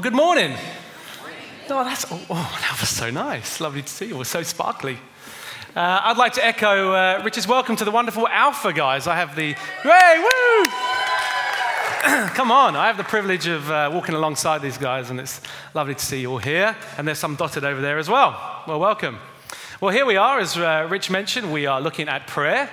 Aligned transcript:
Well, 0.00 0.10
good 0.10 0.16
morning. 0.16 0.56
Oh, 1.68 1.84
that's, 1.84 2.10
oh, 2.10 2.18
oh, 2.30 2.58
that 2.62 2.80
was 2.80 2.88
so 2.88 3.10
nice. 3.10 3.60
Lovely 3.60 3.82
to 3.82 3.88
see 3.88 4.06
you. 4.06 4.16
Was 4.16 4.28
so 4.28 4.42
sparkly. 4.42 4.96
Uh, 5.76 6.00
I'd 6.04 6.16
like 6.16 6.32
to 6.32 6.42
echo 6.42 6.94
uh, 6.94 7.20
Richard's 7.22 7.46
welcome 7.46 7.76
to 7.76 7.84
the 7.84 7.90
wonderful 7.90 8.26
Alpha 8.26 8.72
guys. 8.72 9.06
I 9.06 9.16
have 9.16 9.36
the, 9.36 9.52
hey, 9.82 10.18
woo! 10.18 10.64
Come 12.34 12.50
on, 12.50 12.76
I 12.76 12.86
have 12.86 12.96
the 12.96 13.04
privilege 13.04 13.46
of 13.46 13.70
uh, 13.70 13.90
walking 13.92 14.14
alongside 14.14 14.62
these 14.62 14.78
guys, 14.78 15.10
and 15.10 15.20
it's 15.20 15.42
lovely 15.74 15.94
to 15.94 16.02
see 16.02 16.22
you 16.22 16.30
all 16.30 16.38
here. 16.38 16.74
And 16.96 17.06
there's 17.06 17.18
some 17.18 17.36
dotted 17.36 17.64
over 17.64 17.82
there 17.82 17.98
as 17.98 18.08
well. 18.08 18.62
Well, 18.66 18.80
welcome. 18.80 19.18
Well, 19.82 19.92
here 19.92 20.06
we 20.06 20.16
are, 20.16 20.38
as 20.40 20.56
uh, 20.56 20.88
Rich 20.88 21.10
mentioned, 21.10 21.52
we 21.52 21.66
are 21.66 21.78
looking 21.78 22.08
at 22.08 22.26
prayer. 22.26 22.70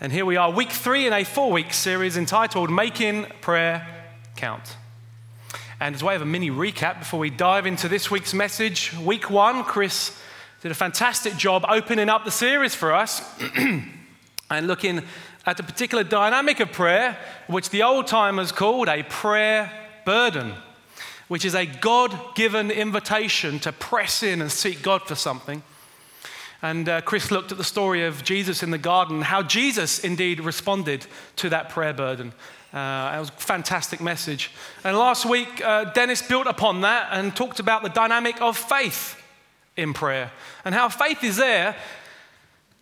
And 0.00 0.12
here 0.12 0.24
we 0.24 0.36
are, 0.36 0.52
week 0.52 0.70
three 0.70 1.08
in 1.08 1.12
a 1.12 1.24
four 1.24 1.50
week 1.50 1.72
series 1.72 2.16
entitled 2.16 2.70
Making 2.70 3.26
Prayer 3.40 3.88
Count. 4.36 4.76
And 5.82 5.94
as 5.94 6.04
way 6.04 6.14
of 6.14 6.20
a 6.20 6.26
mini 6.26 6.50
recap 6.50 6.98
before 6.98 7.18
we 7.18 7.30
dive 7.30 7.64
into 7.64 7.88
this 7.88 8.10
week's 8.10 8.34
message, 8.34 8.94
week 8.98 9.30
one, 9.30 9.64
Chris 9.64 10.14
did 10.60 10.70
a 10.70 10.74
fantastic 10.74 11.38
job 11.38 11.64
opening 11.66 12.10
up 12.10 12.26
the 12.26 12.30
series 12.30 12.74
for 12.74 12.92
us 12.92 13.22
and 14.50 14.66
looking 14.66 15.02
at 15.46 15.56
the 15.56 15.62
particular 15.62 16.04
dynamic 16.04 16.60
of 16.60 16.70
prayer, 16.70 17.16
which 17.46 17.70
the 17.70 17.82
old 17.82 18.06
timers 18.06 18.52
called 18.52 18.88
a 18.88 19.04
prayer 19.04 19.72
burden, 20.04 20.52
which 21.28 21.46
is 21.46 21.54
a 21.54 21.64
God 21.64 22.34
given 22.34 22.70
invitation 22.70 23.58
to 23.60 23.72
press 23.72 24.22
in 24.22 24.42
and 24.42 24.52
seek 24.52 24.82
God 24.82 25.04
for 25.04 25.14
something. 25.14 25.62
And 26.60 26.90
uh, 26.90 27.00
Chris 27.00 27.30
looked 27.30 27.52
at 27.52 27.58
the 27.58 27.64
story 27.64 28.04
of 28.04 28.22
Jesus 28.22 28.62
in 28.62 28.70
the 28.70 28.76
garden, 28.76 29.22
how 29.22 29.42
Jesus 29.42 29.98
indeed 30.04 30.40
responded 30.40 31.06
to 31.36 31.48
that 31.48 31.70
prayer 31.70 31.94
burden. 31.94 32.34
Uh, 32.72 33.12
it 33.16 33.18
was 33.18 33.30
a 33.30 33.32
fantastic 33.32 34.00
message. 34.00 34.52
And 34.84 34.96
last 34.96 35.26
week, 35.26 35.60
uh, 35.64 35.84
Dennis 35.84 36.22
built 36.22 36.46
upon 36.46 36.82
that 36.82 37.08
and 37.10 37.34
talked 37.34 37.58
about 37.58 37.82
the 37.82 37.88
dynamic 37.88 38.40
of 38.40 38.56
faith 38.56 39.20
in 39.76 39.92
prayer 39.92 40.30
and 40.64 40.74
how 40.74 40.88
faith 40.88 41.24
is 41.24 41.36
there 41.36 41.74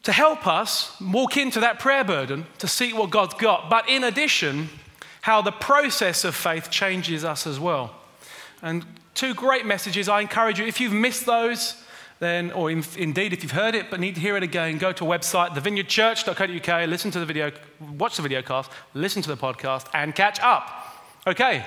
to 0.02 0.12
help 0.12 0.46
us 0.46 0.98
walk 1.00 1.36
into 1.36 1.60
that 1.60 1.78
prayer 1.78 2.04
burden 2.04 2.46
to 2.58 2.68
see 2.68 2.92
what 2.92 3.10
God's 3.10 3.34
got. 3.34 3.70
But 3.70 3.88
in 3.88 4.04
addition, 4.04 4.68
how 5.22 5.42
the 5.42 5.52
process 5.52 6.24
of 6.24 6.34
faith 6.34 6.70
changes 6.70 7.24
us 7.24 7.46
as 7.46 7.58
well. 7.58 7.94
And 8.62 8.84
two 9.14 9.34
great 9.34 9.66
messages. 9.66 10.08
I 10.08 10.20
encourage 10.20 10.60
you, 10.60 10.66
if 10.66 10.80
you've 10.80 10.92
missed 10.92 11.26
those, 11.26 11.82
then, 12.20 12.50
or 12.52 12.70
in, 12.70 12.84
indeed, 12.96 13.32
if 13.32 13.42
you've 13.42 13.52
heard 13.52 13.74
it 13.74 13.90
but 13.90 14.00
need 14.00 14.14
to 14.16 14.20
hear 14.20 14.36
it 14.36 14.42
again, 14.42 14.78
go 14.78 14.92
to 14.92 15.04
a 15.04 15.18
website, 15.18 15.50
thevineyardchurch.co.uk, 15.50 16.88
listen 16.88 17.10
to 17.12 17.20
the 17.20 17.26
video, 17.26 17.52
watch 17.96 18.16
the 18.16 18.22
video 18.22 18.42
cast, 18.42 18.70
listen 18.94 19.22
to 19.22 19.28
the 19.28 19.36
podcast, 19.36 19.86
and 19.94 20.14
catch 20.14 20.40
up. 20.40 20.68
Okay, 21.26 21.64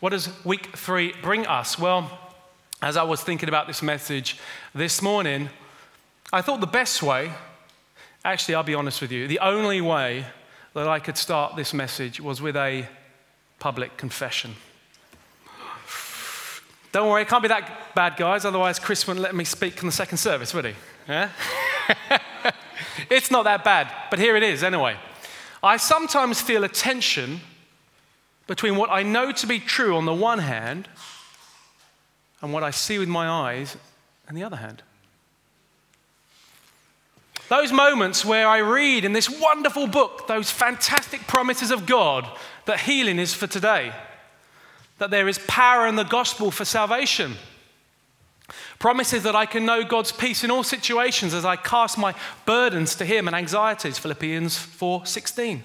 what 0.00 0.10
does 0.10 0.28
week 0.44 0.76
three 0.76 1.14
bring 1.22 1.46
us? 1.46 1.78
Well, 1.78 2.10
as 2.82 2.96
I 2.96 3.02
was 3.02 3.22
thinking 3.22 3.48
about 3.48 3.66
this 3.66 3.82
message 3.82 4.38
this 4.74 5.00
morning, 5.00 5.48
I 6.32 6.42
thought 6.42 6.60
the 6.60 6.66
best 6.66 7.02
way, 7.02 7.32
actually, 8.24 8.56
I'll 8.56 8.62
be 8.62 8.74
honest 8.74 9.00
with 9.00 9.10
you, 9.10 9.26
the 9.26 9.38
only 9.38 9.80
way 9.80 10.26
that 10.74 10.88
I 10.88 10.98
could 10.98 11.16
start 11.16 11.56
this 11.56 11.72
message 11.72 12.20
was 12.20 12.42
with 12.42 12.56
a 12.56 12.86
public 13.58 13.96
confession. 13.96 14.56
Don't 16.94 17.10
worry, 17.10 17.22
it 17.22 17.28
can't 17.28 17.42
be 17.42 17.48
that 17.48 17.92
bad, 17.96 18.16
guys. 18.16 18.44
Otherwise, 18.44 18.78
Chris 18.78 19.04
wouldn't 19.04 19.20
let 19.20 19.34
me 19.34 19.42
speak 19.42 19.80
in 19.80 19.86
the 19.86 19.92
second 19.92 20.18
service, 20.18 20.54
would 20.54 20.64
he? 20.64 20.74
Yeah? 21.08 21.28
it's 23.10 23.32
not 23.32 23.42
that 23.42 23.64
bad, 23.64 23.92
but 24.10 24.20
here 24.20 24.36
it 24.36 24.44
is 24.44 24.62
anyway. 24.62 24.96
I 25.60 25.76
sometimes 25.76 26.40
feel 26.40 26.62
a 26.62 26.68
tension 26.68 27.40
between 28.46 28.76
what 28.76 28.90
I 28.90 29.02
know 29.02 29.32
to 29.32 29.44
be 29.44 29.58
true 29.58 29.96
on 29.96 30.04
the 30.04 30.14
one 30.14 30.38
hand 30.38 30.86
and 32.40 32.52
what 32.52 32.62
I 32.62 32.70
see 32.70 33.00
with 33.00 33.08
my 33.08 33.26
eyes 33.26 33.76
on 34.28 34.36
the 34.36 34.44
other 34.44 34.58
hand. 34.58 34.84
Those 37.48 37.72
moments 37.72 38.24
where 38.24 38.46
I 38.46 38.58
read 38.58 39.04
in 39.04 39.14
this 39.14 39.28
wonderful 39.28 39.88
book 39.88 40.28
those 40.28 40.48
fantastic 40.48 41.26
promises 41.26 41.72
of 41.72 41.86
God 41.86 42.24
that 42.66 42.78
healing 42.78 43.18
is 43.18 43.34
for 43.34 43.48
today 43.48 43.92
that 44.98 45.10
there 45.10 45.28
is 45.28 45.38
power 45.46 45.86
in 45.86 45.96
the 45.96 46.04
gospel 46.04 46.50
for 46.50 46.64
salvation. 46.64 47.34
Promises 48.78 49.22
that 49.22 49.34
I 49.34 49.46
can 49.46 49.64
know 49.64 49.84
God's 49.84 50.12
peace 50.12 50.44
in 50.44 50.50
all 50.50 50.62
situations 50.62 51.32
as 51.32 51.44
I 51.44 51.56
cast 51.56 51.96
my 51.96 52.14
burdens 52.44 52.94
to 52.96 53.04
him 53.04 53.26
and 53.26 53.34
anxieties, 53.34 53.98
Philippians 53.98 54.56
4:16. 54.56 55.62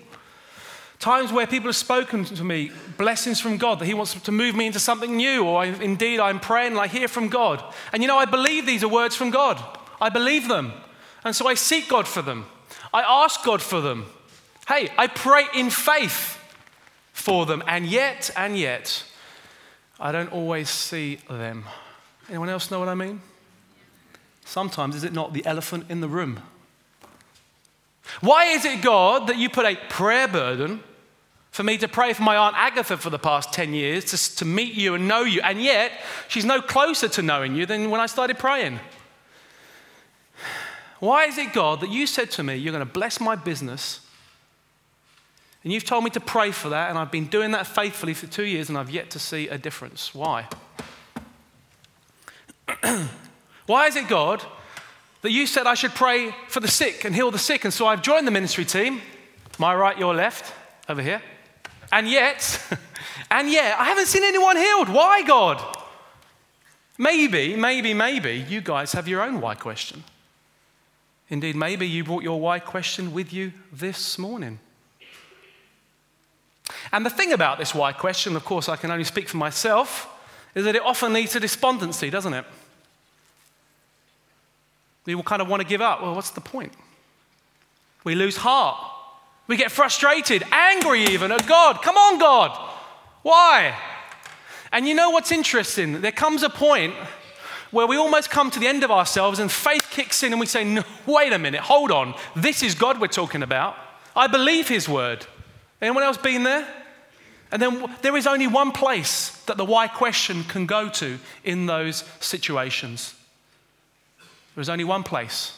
Times 0.99 1.31
where 1.31 1.47
people 1.47 1.69
have 1.69 1.77
spoken 1.77 2.25
to 2.25 2.43
me, 2.43 2.71
blessings 2.97 3.39
from 3.39 3.55
God, 3.55 3.79
that 3.79 3.85
He 3.85 3.93
wants 3.93 4.13
to 4.19 4.31
move 4.33 4.53
me 4.53 4.67
into 4.67 4.79
something 4.79 5.15
new, 5.15 5.45
or 5.45 5.63
I, 5.63 5.67
indeed 5.67 6.19
I'm 6.19 6.41
praying 6.41 6.73
and 6.73 6.81
I 6.81 6.87
hear 6.87 7.07
from 7.07 7.29
God. 7.29 7.63
And 7.93 8.03
you 8.03 8.07
know, 8.07 8.17
I 8.17 8.25
believe 8.25 8.65
these 8.65 8.83
are 8.83 8.89
words 8.89 9.15
from 9.15 9.29
God. 9.29 9.63
I 10.01 10.09
believe 10.09 10.49
them. 10.49 10.73
And 11.23 11.33
so 11.33 11.47
I 11.47 11.53
seek 11.53 11.87
God 11.87 12.05
for 12.05 12.21
them. 12.21 12.47
I 12.93 13.01
ask 13.01 13.43
God 13.45 13.61
for 13.61 13.79
them. 13.79 14.07
Hey, 14.67 14.89
I 14.97 15.07
pray 15.07 15.45
in 15.55 15.69
faith 15.69 16.37
for 17.13 17.45
them. 17.45 17.63
And 17.65 17.85
yet, 17.85 18.29
and 18.35 18.57
yet, 18.57 19.03
I 19.99 20.11
don't 20.11 20.31
always 20.31 20.69
see 20.69 21.19
them. 21.29 21.65
Anyone 22.29 22.49
else 22.49 22.71
know 22.71 22.79
what 22.79 22.87
I 22.87 22.95
mean? 22.95 23.21
Sometimes 24.45 24.95
is 24.95 25.03
it 25.03 25.13
not 25.13 25.33
the 25.33 25.45
elephant 25.45 25.85
in 25.89 26.01
the 26.01 26.07
room? 26.07 26.39
Why 28.21 28.45
is 28.45 28.65
it, 28.65 28.81
God, 28.81 29.27
that 29.27 29.37
you 29.37 29.49
put 29.49 29.65
a 29.65 29.75
prayer 29.89 30.27
burden 30.27 30.81
for 31.51 31.63
me 31.63 31.77
to 31.77 31.87
pray 31.87 32.13
for 32.13 32.23
my 32.23 32.35
Aunt 32.35 32.55
Agatha 32.57 32.97
for 32.97 33.09
the 33.09 33.19
past 33.19 33.51
10 33.53 33.73
years, 33.73 34.05
to, 34.05 34.35
to 34.37 34.45
meet 34.45 34.73
you 34.73 34.95
and 34.95 35.07
know 35.07 35.21
you, 35.21 35.41
and 35.41 35.61
yet 35.61 35.91
she's 36.27 36.45
no 36.45 36.61
closer 36.61 37.07
to 37.09 37.21
knowing 37.21 37.55
you 37.55 37.65
than 37.65 37.89
when 37.89 37.99
I 37.99 38.05
started 38.05 38.39
praying? 38.39 38.79
Why 40.99 41.25
is 41.25 41.37
it, 41.37 41.53
God, 41.53 41.81
that 41.81 41.89
you 41.89 42.07
said 42.07 42.31
to 42.31 42.43
me, 42.43 42.55
You're 42.55 42.73
going 42.73 42.85
to 42.85 42.91
bless 42.91 43.19
my 43.19 43.35
business 43.35 44.01
and 45.63 45.73
you've 45.73 45.83
told 45.83 46.03
me 46.03 46.09
to 46.11 46.19
pray 46.19 46.51
for 46.51 46.69
that, 46.69 46.89
and 46.89 46.97
I've 46.97 47.11
been 47.11 47.27
doing 47.27 47.51
that 47.51 47.67
faithfully 47.67 48.13
for 48.13 48.27
two 48.27 48.45
years, 48.45 48.69
and 48.69 48.77
I've 48.77 48.89
yet 48.89 49.09
to 49.11 49.19
see 49.19 49.49
a 49.49 49.57
difference. 49.57 50.15
Why? 50.15 50.47
Why 53.65 53.87
is 53.87 53.95
it, 53.95 54.07
God, 54.07 54.43
that 55.21 55.31
you 55.31 55.45
said 55.45 55.67
I 55.67 55.73
should 55.73 55.93
pray 55.93 56.33
for 56.47 56.61
the 56.61 56.67
sick 56.67 57.03
and 57.03 57.13
heal 57.13 57.29
the 57.29 57.37
sick? 57.37 57.65
And 57.65 57.73
so 57.73 57.87
I've 57.87 58.01
joined 58.01 58.25
the 58.25 58.31
ministry 58.31 58.63
team, 58.63 59.01
my 59.57 59.75
right, 59.75 59.97
your 59.97 60.15
left, 60.15 60.53
over 60.87 61.01
here. 61.01 61.21
And 61.91 62.07
yet, 62.07 62.63
and 63.31 63.49
yet, 63.49 63.77
I 63.77 63.85
haven't 63.85 64.07
seen 64.07 64.23
anyone 64.23 64.55
healed. 64.55 64.87
Why, 64.87 65.23
God? 65.23 65.77
Maybe, 66.97 67.55
maybe, 67.55 67.93
maybe 67.93 68.45
you 68.47 68.61
guys 68.61 68.93
have 68.93 69.07
your 69.07 69.21
own 69.21 69.41
why 69.41 69.55
question. 69.55 70.03
Indeed, 71.29 71.55
maybe 71.55 71.87
you 71.87 72.03
brought 72.03 72.23
your 72.23 72.39
why 72.39 72.59
question 72.59 73.13
with 73.13 73.31
you 73.33 73.53
this 73.71 74.17
morning. 74.17 74.59
And 76.91 77.05
the 77.05 77.09
thing 77.09 77.33
about 77.33 77.59
this 77.59 77.75
why 77.75 77.93
question, 77.93 78.35
of 78.35 78.45
course, 78.45 78.67
I 78.67 78.75
can 78.75 78.91
only 78.91 79.03
speak 79.03 79.29
for 79.29 79.37
myself, 79.37 80.07
is 80.55 80.65
that 80.65 80.75
it 80.75 80.81
often 80.83 81.13
leads 81.13 81.33
to 81.33 81.39
despondency, 81.39 82.09
doesn't 82.09 82.33
it? 82.33 82.45
We 85.05 85.15
will 85.15 85.23
kind 85.23 85.41
of 85.41 85.47
want 85.47 85.61
to 85.61 85.67
give 85.67 85.81
up. 85.81 86.01
Well, 86.01 86.15
what's 86.15 86.31
the 86.31 86.41
point? 86.41 86.73
We 88.03 88.15
lose 88.15 88.37
heart. 88.37 88.77
We 89.47 89.57
get 89.57 89.71
frustrated, 89.71 90.43
angry 90.51 91.03
even 91.05 91.31
at 91.31 91.47
God. 91.47 91.81
Come 91.81 91.97
on, 91.97 92.19
God. 92.19 92.51
Why? 93.23 93.75
And 94.71 94.87
you 94.87 94.93
know 94.93 95.09
what's 95.09 95.31
interesting? 95.31 96.01
There 96.01 96.11
comes 96.11 96.43
a 96.43 96.49
point 96.49 96.93
where 97.71 97.87
we 97.87 97.97
almost 97.97 98.29
come 98.29 98.51
to 98.51 98.59
the 98.59 98.67
end 98.67 98.83
of 98.83 98.91
ourselves 98.91 99.39
and 99.39 99.51
faith 99.51 99.87
kicks 99.89 100.23
in 100.23 100.33
and 100.33 100.39
we 100.39 100.45
say, 100.45 100.63
no, 100.63 100.83
wait 101.05 101.33
a 101.33 101.39
minute, 101.39 101.61
hold 101.61 101.91
on. 101.91 102.13
This 102.35 102.63
is 102.63 102.75
God 102.75 102.99
we're 102.99 103.07
talking 103.07 103.43
about. 103.43 103.75
I 104.15 104.27
believe 104.27 104.67
His 104.67 104.87
word. 104.87 105.25
Anyone 105.81 106.03
else 106.03 106.17
been 106.17 106.43
there? 106.43 106.67
And 107.51 107.61
then 107.61 107.95
there 108.01 108.15
is 108.15 108.27
only 108.27 108.47
one 108.47 108.71
place 108.71 109.29
that 109.45 109.57
the 109.57 109.65
why 109.65 109.87
question 109.87 110.43
can 110.43 110.65
go 110.65 110.89
to 110.89 111.19
in 111.43 111.65
those 111.65 112.03
situations. 112.19 113.15
There 114.55 114.61
is 114.61 114.69
only 114.69 114.83
one 114.83 115.03
place, 115.03 115.57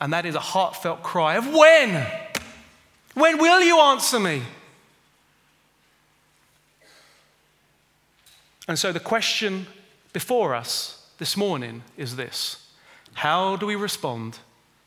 and 0.00 0.12
that 0.12 0.26
is 0.26 0.34
a 0.34 0.40
heartfelt 0.40 1.02
cry 1.02 1.36
of 1.36 1.52
when? 1.52 2.06
When 3.14 3.38
will 3.38 3.62
you 3.62 3.80
answer 3.80 4.20
me? 4.20 4.42
And 8.68 8.78
so 8.78 8.92
the 8.92 9.00
question 9.00 9.66
before 10.12 10.54
us 10.54 11.08
this 11.18 11.36
morning 11.36 11.82
is 11.96 12.16
this 12.16 12.68
How 13.14 13.56
do 13.56 13.66
we 13.66 13.74
respond 13.74 14.38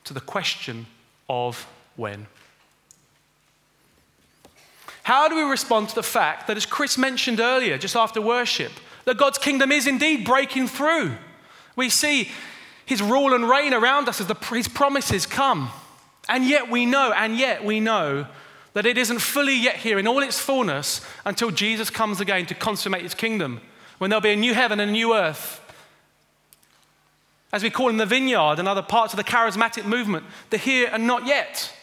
to 0.04 0.13
the 0.13 0.22
question 0.22 0.86
of 1.28 1.68
when? 1.96 2.28
How 5.04 5.28
do 5.28 5.36
we 5.36 5.44
respond 5.44 5.90
to 5.90 5.96
the 5.96 6.04
fact 6.04 6.48
that, 6.48 6.57
as 6.57 6.66
Chris 6.66 6.98
mentioned 6.98 7.40
earlier, 7.40 7.78
just 7.78 7.96
after 7.96 8.22
worship, 8.22 8.72
that 9.06 9.18
God's 9.18 9.38
kingdom 9.38 9.72
is 9.72 9.88
indeed 9.88 10.25
breaking 10.25 10.68
through? 10.68 11.16
We 11.75 11.90
see 11.90 12.30
his 12.86 13.01
rule 13.01 13.34
and 13.34 13.50
reign 13.50 13.74
around 13.74 14.10
us 14.10 14.19
as 14.19 14.28
the, 14.28 14.36
his 14.51 14.68
promises 14.68 15.25
come. 15.25 15.69
And 16.28 16.46
yet 16.46 16.69
we 16.69 16.86
know, 16.86 17.13
and 17.16 17.38
yet 17.38 17.63
we 17.63 17.80
know 17.80 18.28
that 18.74 18.86
it 18.86 18.98
isn't 18.98 19.19
fully 19.19 19.56
yet 19.56 19.78
here 19.78 19.98
in 19.98 20.07
all 20.07 20.22
its 20.22 20.40
fullness 20.40 21.01
until 21.25 21.51
Jesus 21.51 21.90
comes 21.90 22.19
again 22.19 22.46
to 22.48 22.56
consummate 22.56 23.01
his 23.01 23.13
kingdom. 23.13 23.62
when 23.98 24.10
there'll 24.10 24.22
be 24.22 24.31
a 24.31 24.36
new 24.36 24.54
heaven 24.54 24.80
and 24.80 24.90
a 24.90 24.94
new 24.94 25.13
earth. 25.13 25.62
As 27.51 27.63
we 27.63 27.69
call 27.69 27.90
in 27.90 27.98
the 27.98 28.06
vineyard 28.06 28.60
and 28.60 28.68
other 28.68 28.81
parts 28.81 29.13
of 29.13 29.18
the 29.18 29.24
charismatic 29.24 29.86
movement, 29.86 30.25
the 30.50 30.57
here 30.57 30.90
and 30.92 31.06
not 31.07 31.25
yet. 31.25 31.74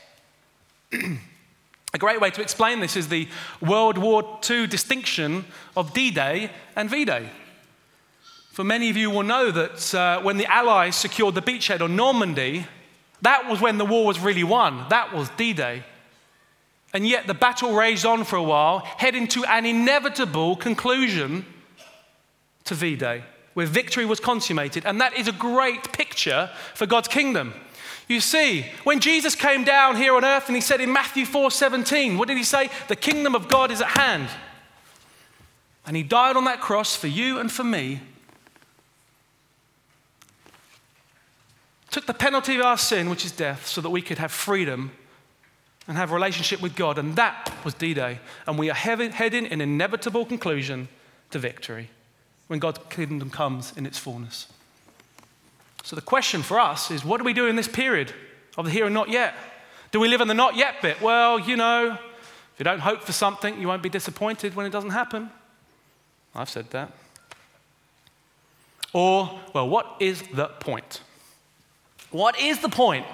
a 1.94 1.98
great 1.98 2.20
way 2.20 2.30
to 2.30 2.42
explain 2.42 2.80
this 2.80 2.96
is 2.96 3.08
the 3.08 3.28
World 3.60 3.96
War 3.98 4.38
II 4.48 4.66
distinction 4.66 5.44
of 5.76 5.94
D 5.94 6.10
Day 6.10 6.50
and 6.74 6.90
V 6.90 7.04
Day. 7.04 7.30
For 8.50 8.64
many 8.64 8.90
of 8.90 8.96
you 8.96 9.10
will 9.10 9.22
know 9.22 9.50
that 9.50 9.94
uh, 9.94 10.22
when 10.22 10.36
the 10.36 10.46
Allies 10.46 10.96
secured 10.96 11.34
the 11.34 11.42
beachhead 11.42 11.80
on 11.80 11.94
Normandy, 11.94 12.66
that 13.22 13.48
was 13.48 13.60
when 13.60 13.78
the 13.78 13.84
war 13.84 14.06
was 14.06 14.18
really 14.18 14.44
won. 14.44 14.86
That 14.88 15.12
was 15.12 15.28
D 15.36 15.52
Day. 15.52 15.84
And 16.92 17.06
yet 17.06 17.26
the 17.26 17.34
battle 17.34 17.74
raged 17.74 18.06
on 18.06 18.24
for 18.24 18.36
a 18.36 18.42
while, 18.42 18.78
heading 18.78 19.28
to 19.28 19.44
an 19.44 19.66
inevitable 19.66 20.56
conclusion 20.56 21.44
to 22.64 22.74
V 22.74 22.96
Day, 22.96 23.22
where 23.54 23.66
victory 23.66 24.06
was 24.06 24.20
consummated. 24.20 24.86
And 24.86 25.00
that 25.00 25.16
is 25.16 25.28
a 25.28 25.32
great 25.32 25.92
picture 25.92 26.50
for 26.74 26.86
God's 26.86 27.08
kingdom. 27.08 27.52
You 28.08 28.20
see, 28.20 28.66
when 28.84 29.00
Jesus 29.00 29.34
came 29.34 29.64
down 29.64 29.96
here 29.96 30.14
on 30.14 30.24
earth 30.24 30.46
and 30.46 30.54
he 30.54 30.60
said 30.60 30.80
in 30.80 30.92
Matthew 30.92 31.24
4 31.24 31.50
17, 31.50 32.16
what 32.18 32.28
did 32.28 32.36
he 32.36 32.44
say? 32.44 32.70
The 32.88 32.96
kingdom 32.96 33.34
of 33.34 33.48
God 33.48 33.70
is 33.70 33.80
at 33.80 33.88
hand. 33.88 34.28
And 35.86 35.96
he 35.96 36.02
died 36.02 36.36
on 36.36 36.44
that 36.44 36.60
cross 36.60 36.96
for 36.96 37.06
you 37.06 37.38
and 37.38 37.50
for 37.50 37.64
me 37.64 38.00
took 41.96 42.04
the 42.04 42.12
penalty 42.12 42.56
of 42.56 42.60
our 42.60 42.76
sin, 42.76 43.08
which 43.08 43.24
is 43.24 43.32
death, 43.32 43.66
so 43.66 43.80
that 43.80 43.88
we 43.88 44.02
could 44.02 44.18
have 44.18 44.30
freedom 44.30 44.90
and 45.88 45.96
have 45.96 46.10
a 46.10 46.14
relationship 46.14 46.60
with 46.60 46.76
God. 46.76 46.98
And 46.98 47.16
that 47.16 47.50
was 47.64 47.72
D 47.72 47.94
Day. 47.94 48.18
And 48.46 48.58
we 48.58 48.68
are 48.68 48.74
heading 48.74 49.46
in 49.46 49.52
an 49.52 49.60
inevitable 49.62 50.26
conclusion 50.26 50.88
to 51.30 51.38
victory 51.38 51.88
when 52.48 52.58
God's 52.58 52.80
kingdom 52.90 53.30
comes 53.30 53.72
in 53.78 53.86
its 53.86 53.96
fullness. 53.96 54.46
So 55.86 55.94
the 55.94 56.02
question 56.02 56.42
for 56.42 56.58
us 56.58 56.90
is 56.90 57.04
what 57.04 57.18
do 57.18 57.24
we 57.24 57.32
do 57.32 57.46
in 57.46 57.54
this 57.54 57.68
period 57.68 58.12
of 58.58 58.64
the 58.64 58.72
here 58.72 58.86
and 58.86 58.92
not 58.92 59.08
yet? 59.08 59.34
Do 59.92 60.00
we 60.00 60.08
live 60.08 60.20
in 60.20 60.26
the 60.26 60.34
not 60.34 60.56
yet 60.56 60.82
bit? 60.82 61.00
Well, 61.00 61.38
you 61.38 61.56
know, 61.56 61.92
if 61.92 62.54
you 62.58 62.64
don't 62.64 62.80
hope 62.80 63.04
for 63.04 63.12
something, 63.12 63.60
you 63.60 63.68
won't 63.68 63.84
be 63.84 63.88
disappointed 63.88 64.56
when 64.56 64.66
it 64.66 64.70
doesn't 64.70 64.90
happen. 64.90 65.30
I've 66.34 66.50
said 66.50 66.68
that. 66.70 66.90
Or, 68.92 69.38
well, 69.54 69.68
what 69.68 69.94
is 70.00 70.22
the 70.34 70.46
point? 70.46 71.02
What 72.10 72.36
is 72.40 72.58
the 72.58 72.68
point? 72.68 73.06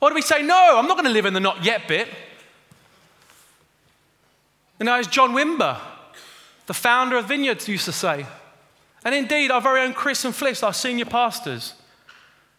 Or 0.00 0.08
do 0.08 0.16
we 0.16 0.22
say, 0.22 0.42
no, 0.42 0.78
I'm 0.78 0.88
not 0.88 0.96
going 0.96 1.06
to 1.06 1.12
live 1.12 1.26
in 1.26 1.32
the 1.32 1.38
not 1.38 1.64
yet 1.64 1.86
bit? 1.86 2.08
You 4.80 4.86
know, 4.86 4.96
as 4.96 5.06
John 5.06 5.30
Wimber, 5.30 5.78
the 6.66 6.74
founder 6.74 7.18
of 7.18 7.26
Vineyards, 7.26 7.68
used 7.68 7.84
to 7.84 7.92
say, 7.92 8.26
and 9.04 9.14
indeed 9.14 9.52
our 9.52 9.60
very 9.60 9.82
own 9.82 9.92
Chris 9.92 10.24
and 10.24 10.34
Fliss, 10.34 10.64
our 10.64 10.74
senior 10.74 11.04
pastors, 11.04 11.74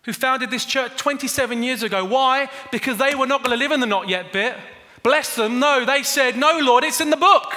who 0.03 0.13
founded 0.13 0.50
this 0.50 0.65
church 0.65 0.95
27 0.98 1.63
years 1.63 1.83
ago. 1.83 2.03
Why? 2.06 2.50
Because 2.71 2.98
they 2.98 3.15
were 3.15 3.27
not 3.27 3.44
going 3.44 3.57
to 3.57 3.63
live 3.63 3.71
in 3.71 3.80
the 3.80 3.86
not 3.86 4.09
yet 4.09 4.33
bit. 4.33 4.56
Bless 5.03 5.36
them. 5.36 5.59
No, 5.59 5.86
they 5.86 6.03
said, 6.03 6.38
No, 6.38 6.59
Lord, 6.59 6.83
it's 6.83 7.01
in 7.01 7.09
the 7.09 7.18
book. 7.18 7.53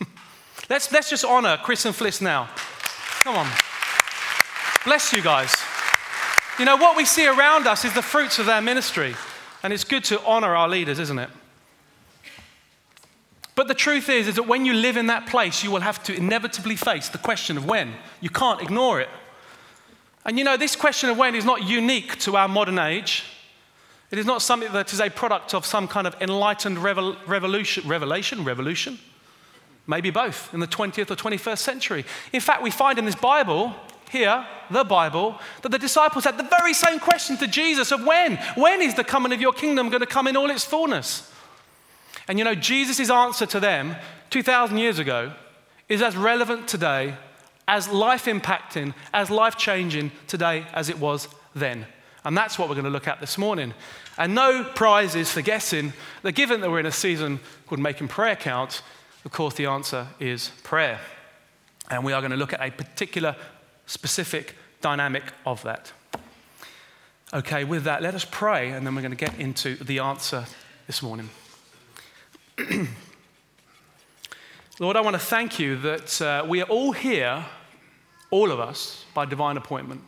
let's, 0.70 0.90
let's 0.92 1.10
just 1.10 1.24
honor 1.24 1.58
Chris 1.62 1.84
and 1.84 1.94
Fliss 1.94 2.20
now. 2.20 2.48
Come 3.22 3.36
on. 3.36 3.50
Bless 4.84 5.12
you 5.12 5.22
guys. 5.22 5.54
You 6.58 6.64
know, 6.64 6.76
what 6.76 6.96
we 6.96 7.04
see 7.04 7.26
around 7.26 7.66
us 7.66 7.84
is 7.84 7.94
the 7.94 8.02
fruits 8.02 8.38
of 8.38 8.46
their 8.46 8.60
ministry. 8.60 9.14
And 9.62 9.72
it's 9.72 9.84
good 9.84 10.04
to 10.04 10.22
honor 10.24 10.54
our 10.54 10.68
leaders, 10.68 10.98
isn't 10.98 11.18
it? 11.18 11.30
But 13.54 13.68
the 13.68 13.74
truth 13.74 14.08
is, 14.08 14.28
is 14.28 14.34
that 14.36 14.46
when 14.46 14.66
you 14.66 14.74
live 14.74 14.96
in 14.96 15.06
that 15.06 15.26
place, 15.26 15.62
you 15.62 15.70
will 15.70 15.80
have 15.80 16.02
to 16.04 16.14
inevitably 16.14 16.76
face 16.76 17.08
the 17.08 17.18
question 17.18 17.56
of 17.56 17.64
when. 17.64 17.94
You 18.20 18.28
can't 18.28 18.60
ignore 18.60 19.00
it. 19.00 19.08
And 20.24 20.38
you 20.38 20.44
know, 20.44 20.56
this 20.56 20.76
question 20.76 21.10
of 21.10 21.18
when 21.18 21.34
is 21.34 21.44
not 21.44 21.62
unique 21.62 22.18
to 22.20 22.36
our 22.36 22.48
modern 22.48 22.78
age. 22.78 23.24
It 24.10 24.18
is 24.18 24.26
not 24.26 24.42
something 24.42 24.72
that 24.72 24.92
is 24.92 25.00
a 25.00 25.10
product 25.10 25.54
of 25.54 25.66
some 25.66 25.88
kind 25.88 26.06
of 26.06 26.16
enlightened 26.20 26.78
revolution, 26.78 27.88
revelation, 27.88 28.44
revolution. 28.44 28.98
Maybe 29.86 30.10
both 30.10 30.54
in 30.54 30.60
the 30.60 30.66
20th 30.66 31.10
or 31.10 31.16
21st 31.16 31.58
century. 31.58 32.04
In 32.32 32.40
fact, 32.40 32.62
we 32.62 32.70
find 32.70 32.98
in 32.98 33.04
this 33.04 33.16
Bible 33.16 33.74
here, 34.10 34.46
the 34.70 34.84
Bible, 34.84 35.38
that 35.62 35.72
the 35.72 35.78
disciples 35.78 36.24
had 36.24 36.38
the 36.38 36.48
very 36.58 36.72
same 36.72 37.00
question 37.00 37.36
to 37.38 37.46
Jesus 37.46 37.90
of 37.90 38.04
when? 38.06 38.36
When 38.56 38.80
is 38.80 38.94
the 38.94 39.04
coming 39.04 39.32
of 39.32 39.40
your 39.40 39.52
kingdom 39.52 39.88
going 39.88 40.00
to 40.00 40.06
come 40.06 40.28
in 40.28 40.36
all 40.36 40.50
its 40.50 40.64
fullness? 40.64 41.30
And 42.28 42.38
you 42.38 42.44
know, 42.44 42.54
Jesus' 42.54 43.10
answer 43.10 43.46
to 43.46 43.60
them 43.60 43.96
2,000 44.30 44.78
years 44.78 44.98
ago 44.98 45.32
is 45.88 46.00
as 46.00 46.16
relevant 46.16 46.68
today, 46.68 47.14
as 47.66 47.88
life 47.88 48.26
impacting, 48.26 48.94
as 49.12 49.30
life 49.30 49.56
changing 49.56 50.12
today 50.26 50.66
as 50.72 50.88
it 50.88 50.98
was 50.98 51.28
then. 51.54 51.86
And 52.24 52.36
that's 52.36 52.58
what 52.58 52.68
we're 52.68 52.74
going 52.74 52.84
to 52.84 52.90
look 52.90 53.08
at 53.08 53.20
this 53.20 53.36
morning. 53.36 53.74
And 54.16 54.34
no 54.34 54.64
prizes 54.64 55.30
for 55.30 55.42
guessing 55.42 55.92
that 56.22 56.32
given 56.32 56.60
that 56.60 56.70
we're 56.70 56.80
in 56.80 56.86
a 56.86 56.92
season 56.92 57.40
called 57.66 57.80
Making 57.80 58.08
Prayer 58.08 58.36
Count, 58.36 58.82
of 59.24 59.32
course, 59.32 59.54
the 59.54 59.66
answer 59.66 60.06
is 60.20 60.50
prayer. 60.62 61.00
And 61.90 62.04
we 62.04 62.12
are 62.12 62.20
going 62.20 62.30
to 62.30 62.36
look 62.36 62.52
at 62.52 62.60
a 62.60 62.70
particular 62.70 63.36
specific 63.86 64.54
dynamic 64.80 65.24
of 65.44 65.62
that. 65.62 65.92
Okay, 67.32 67.64
with 67.64 67.84
that, 67.84 68.02
let 68.02 68.14
us 68.14 68.24
pray, 68.30 68.70
and 68.70 68.86
then 68.86 68.94
we're 68.94 69.02
going 69.02 69.16
to 69.16 69.16
get 69.16 69.38
into 69.38 69.76
the 69.76 69.98
answer 69.98 70.44
this 70.86 71.02
morning. 71.02 71.28
Lord, 74.80 74.96
I 74.96 75.00
want 75.00 75.14
to 75.14 75.20
thank 75.20 75.58
you 75.58 75.76
that 75.76 76.20
uh, 76.20 76.44
we 76.48 76.60
are 76.60 76.68
all 76.68 76.92
here, 76.92 77.44
all 78.30 78.50
of 78.50 78.60
us, 78.60 79.04
by 79.14 79.24
divine 79.24 79.56
appointment. 79.56 80.02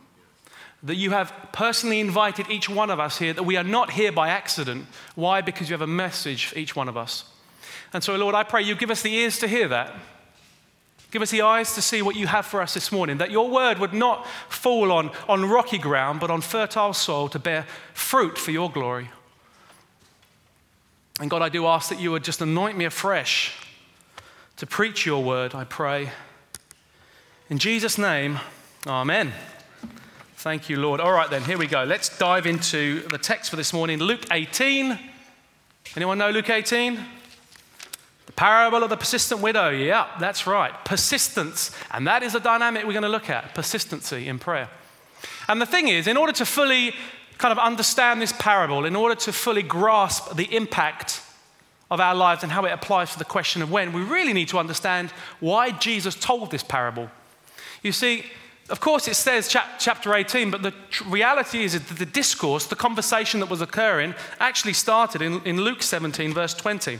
That 0.83 0.95
you 0.95 1.11
have 1.11 1.33
personally 1.53 1.99
invited 1.99 2.49
each 2.49 2.69
one 2.69 2.89
of 2.89 2.99
us 2.99 3.17
here, 3.17 3.33
that 3.33 3.43
we 3.43 3.57
are 3.57 3.63
not 3.63 3.91
here 3.91 4.11
by 4.11 4.29
accident. 4.29 4.85
Why? 5.15 5.41
Because 5.41 5.69
you 5.69 5.73
have 5.73 5.81
a 5.81 5.87
message 5.87 6.45
for 6.45 6.59
each 6.59 6.75
one 6.75 6.89
of 6.89 6.97
us. 6.97 7.23
And 7.93 8.03
so, 8.03 8.15
Lord, 8.15 8.35
I 8.35 8.43
pray 8.43 8.61
you 8.61 8.75
give 8.75 8.91
us 8.91 9.01
the 9.01 9.13
ears 9.13 9.39
to 9.39 9.47
hear 9.47 9.67
that 9.69 9.95
Give 11.09 11.21
us 11.21 11.31
the 11.31 11.41
eyes 11.41 11.73
to 11.75 11.81
see 11.81 12.01
what 12.01 12.15
you 12.15 12.27
have 12.27 12.45
for 12.45 12.61
us 12.61 12.73
this 12.73 12.91
morning, 12.91 13.17
that 13.19 13.31
your 13.31 13.49
word 13.49 13.79
would 13.79 13.93
not 13.93 14.27
fall 14.49 14.91
on, 14.91 15.11
on 15.29 15.45
rocky 15.45 15.77
ground, 15.77 16.19
but 16.19 16.29
on 16.29 16.41
fertile 16.41 16.93
soil 16.93 17.29
to 17.29 17.39
bear 17.39 17.65
fruit 17.93 18.37
for 18.37 18.51
your 18.51 18.69
glory. 18.69 19.09
And 21.19 21.29
God, 21.29 21.41
I 21.41 21.49
do 21.49 21.65
ask 21.65 21.89
that 21.89 21.99
you 21.99 22.11
would 22.11 22.23
just 22.23 22.41
anoint 22.41 22.77
me 22.77 22.85
afresh 22.85 23.55
to 24.57 24.65
preach 24.65 25.05
your 25.05 25.23
word, 25.23 25.53
I 25.53 25.63
pray. 25.63 26.09
In 27.49 27.59
Jesus' 27.59 27.97
name, 27.97 28.39
amen. 28.87 29.31
Thank 30.37 30.67
you, 30.67 30.77
Lord. 30.77 30.99
All 30.99 31.11
right, 31.11 31.29
then, 31.29 31.43
here 31.43 31.59
we 31.59 31.67
go. 31.67 31.83
Let's 31.83 32.17
dive 32.17 32.47
into 32.47 33.07
the 33.09 33.19
text 33.19 33.51
for 33.51 33.55
this 33.55 33.71
morning 33.71 33.99
Luke 33.99 34.25
18. 34.31 34.97
Anyone 35.95 36.17
know 36.17 36.31
Luke 36.31 36.49
18? 36.49 36.99
The 38.25 38.31
Parable 38.31 38.83
of 38.83 38.89
the 38.89 38.97
persistent 38.97 39.41
widow. 39.41 39.69
Yeah, 39.69 40.07
that's 40.19 40.47
right. 40.47 40.73
Persistence. 40.85 41.71
And 41.91 42.07
that 42.07 42.23
is 42.23 42.33
a 42.33 42.39
dynamic 42.39 42.85
we're 42.85 42.93
going 42.93 43.03
to 43.03 43.09
look 43.09 43.29
at 43.29 43.53
persistency 43.53 44.27
in 44.27 44.39
prayer. 44.39 44.69
And 45.47 45.61
the 45.61 45.67
thing 45.67 45.87
is, 45.87 46.07
in 46.07 46.17
order 46.17 46.33
to 46.33 46.45
fully 46.45 46.93
kind 47.37 47.51
of 47.51 47.59
understand 47.59 48.23
this 48.23 48.33
parable, 48.33 48.85
in 48.85 48.95
order 48.95 49.15
to 49.15 49.31
fully 49.31 49.61
grasp 49.61 50.35
the 50.35 50.55
impact 50.55 51.21
of 51.89 51.99
our 51.99 52.15
lives 52.15 52.43
and 52.43 52.51
how 52.51 52.65
it 52.65 52.71
applies 52.71 53.13
to 53.13 53.19
the 53.19 53.25
question 53.25 53.61
of 53.61 53.71
when, 53.71 53.93
we 53.93 54.01
really 54.01 54.33
need 54.33 54.49
to 54.49 54.59
understand 54.59 55.11
why 55.39 55.71
Jesus 55.71 56.15
told 56.15 56.51
this 56.51 56.63
parable. 56.63 57.09
You 57.81 57.91
see, 57.91 58.25
of 58.69 58.81
course, 58.81 59.07
it 59.07 59.15
says 59.15 59.47
chapter 59.47 60.13
18, 60.13 60.51
but 60.51 60.61
the 60.61 60.73
reality 61.05 61.63
is 61.63 61.73
that 61.73 61.97
the 61.97 62.05
discourse, 62.05 62.65
the 62.65 62.75
conversation 62.75 63.39
that 63.39 63.49
was 63.49 63.61
occurring, 63.61 64.13
actually 64.39 64.73
started 64.73 65.21
in, 65.21 65.41
in 65.43 65.61
Luke 65.61 65.81
17, 65.81 66.33
verse 66.33 66.53
20. 66.53 66.99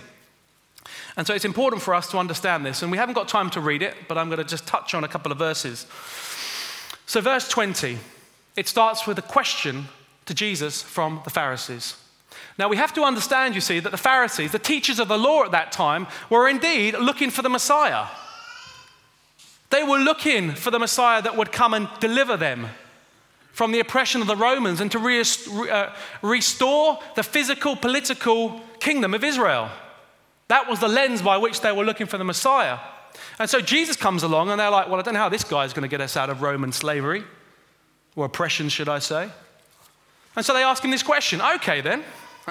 And 1.17 1.27
so 1.27 1.33
it's 1.33 1.43
important 1.43 1.81
for 1.81 1.93
us 1.93 2.09
to 2.11 2.19
understand 2.19 2.65
this. 2.65 2.83
And 2.83 2.91
we 2.91 2.97
haven't 2.97 3.15
got 3.15 3.27
time 3.27 3.49
to 3.49 3.59
read 3.59 3.81
it, 3.81 3.95
but 4.07 4.17
I'm 4.17 4.29
going 4.29 4.37
to 4.37 4.45
just 4.45 4.65
touch 4.65 4.93
on 4.93 5.03
a 5.03 5.07
couple 5.09 5.31
of 5.31 5.37
verses. 5.37 5.85
So, 7.05 7.19
verse 7.21 7.49
20, 7.49 7.97
it 8.55 8.67
starts 8.67 9.07
with 9.07 9.17
a 9.17 9.23
question 9.23 9.85
to 10.25 10.33
Jesus 10.33 10.81
from 10.81 11.21
the 11.23 11.29
Pharisees. 11.29 11.95
Now, 12.57 12.67
we 12.67 12.77
have 12.77 12.93
to 12.93 13.03
understand, 13.03 13.53
you 13.53 13.61
see, 13.61 13.79
that 13.79 13.91
the 13.91 13.97
Pharisees, 13.97 14.51
the 14.51 14.59
teachers 14.59 14.99
of 14.99 15.07
the 15.07 15.17
law 15.17 15.43
at 15.43 15.51
that 15.51 15.71
time, 15.71 16.07
were 16.29 16.47
indeed 16.47 16.95
looking 16.95 17.29
for 17.29 17.43
the 17.43 17.49
Messiah. 17.49 18.07
They 19.69 19.83
were 19.83 19.99
looking 19.99 20.51
for 20.51 20.71
the 20.71 20.79
Messiah 20.79 21.21
that 21.21 21.37
would 21.37 21.51
come 21.51 21.73
and 21.73 21.87
deliver 21.99 22.37
them 22.37 22.67
from 23.51 23.71
the 23.71 23.79
oppression 23.79 24.21
of 24.21 24.27
the 24.27 24.35
Romans 24.35 24.81
and 24.81 24.91
to 24.91 24.99
re- 24.99 25.19
uh, 25.19 25.89
restore 26.21 26.99
the 27.15 27.23
physical, 27.23 27.75
political 27.75 28.61
kingdom 28.79 29.13
of 29.13 29.23
Israel. 29.23 29.69
That 30.47 30.69
was 30.69 30.79
the 30.79 30.87
lens 30.87 31.21
by 31.21 31.37
which 31.37 31.61
they 31.61 31.71
were 31.71 31.83
looking 31.83 32.07
for 32.07 32.17
the 32.17 32.23
Messiah. 32.23 32.77
And 33.39 33.49
so 33.49 33.59
Jesus 33.59 33.95
comes 33.95 34.23
along 34.23 34.49
and 34.49 34.59
they're 34.59 34.69
like, 34.69 34.87
well, 34.87 34.99
I 34.99 35.03
don't 35.03 35.13
know 35.13 35.19
how 35.19 35.29
this 35.29 35.43
guy 35.43 35.65
is 35.65 35.73
going 35.73 35.83
to 35.83 35.89
get 35.89 36.01
us 36.01 36.15
out 36.15 36.29
of 36.29 36.41
Roman 36.41 36.71
slavery, 36.71 37.23
or 38.15 38.25
oppression, 38.25 38.69
should 38.69 38.89
I 38.89 38.99
say. 38.99 39.29
And 40.35 40.45
so 40.45 40.53
they 40.53 40.63
ask 40.63 40.83
him 40.83 40.91
this 40.91 41.03
question 41.03 41.41
okay, 41.41 41.81
then, 41.81 42.03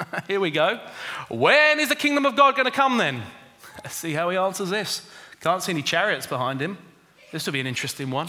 here 0.29 0.41
we 0.41 0.51
go. 0.51 0.81
When 1.29 1.81
is 1.81 1.89
the 1.89 1.97
kingdom 1.97 2.27
of 2.27 2.37
God 2.37 2.55
going 2.55 2.67
to 2.67 2.71
come 2.71 2.99
then? 2.99 3.23
Let's 3.83 3.97
see 3.97 4.13
how 4.13 4.31
he 4.31 4.37
answers 4.37 4.71
this. 4.71 5.09
Can't 5.41 5.63
see 5.63 5.73
any 5.73 5.83
chariots 5.83 6.27
behind 6.27 6.61
him. 6.61 6.79
This 7.33 7.47
will 7.47 7.53
be 7.53 7.61
an 7.61 7.67
interesting 7.67 8.11
one. 8.11 8.29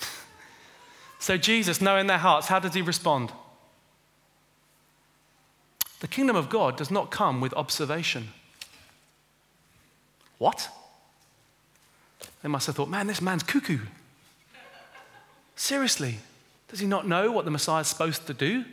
so, 1.18 1.36
Jesus, 1.36 1.80
knowing 1.80 2.06
their 2.06 2.18
hearts, 2.18 2.48
how 2.48 2.58
does 2.58 2.74
he 2.74 2.82
respond? 2.82 3.32
The 6.00 6.08
kingdom 6.08 6.36
of 6.36 6.48
God 6.48 6.76
does 6.76 6.90
not 6.90 7.10
come 7.10 7.40
with 7.40 7.54
observation. 7.54 8.28
What? 10.38 10.68
They 12.42 12.48
must 12.48 12.66
have 12.66 12.76
thought, 12.76 12.90
man, 12.90 13.06
this 13.06 13.22
man's 13.22 13.42
cuckoo. 13.42 13.78
Seriously, 15.54 16.18
does 16.68 16.80
he 16.80 16.86
not 16.86 17.08
know 17.08 17.32
what 17.32 17.44
the 17.46 17.50
Messiah 17.50 17.80
is 17.80 17.88
supposed 17.88 18.26
to 18.26 18.34
do? 18.34 18.64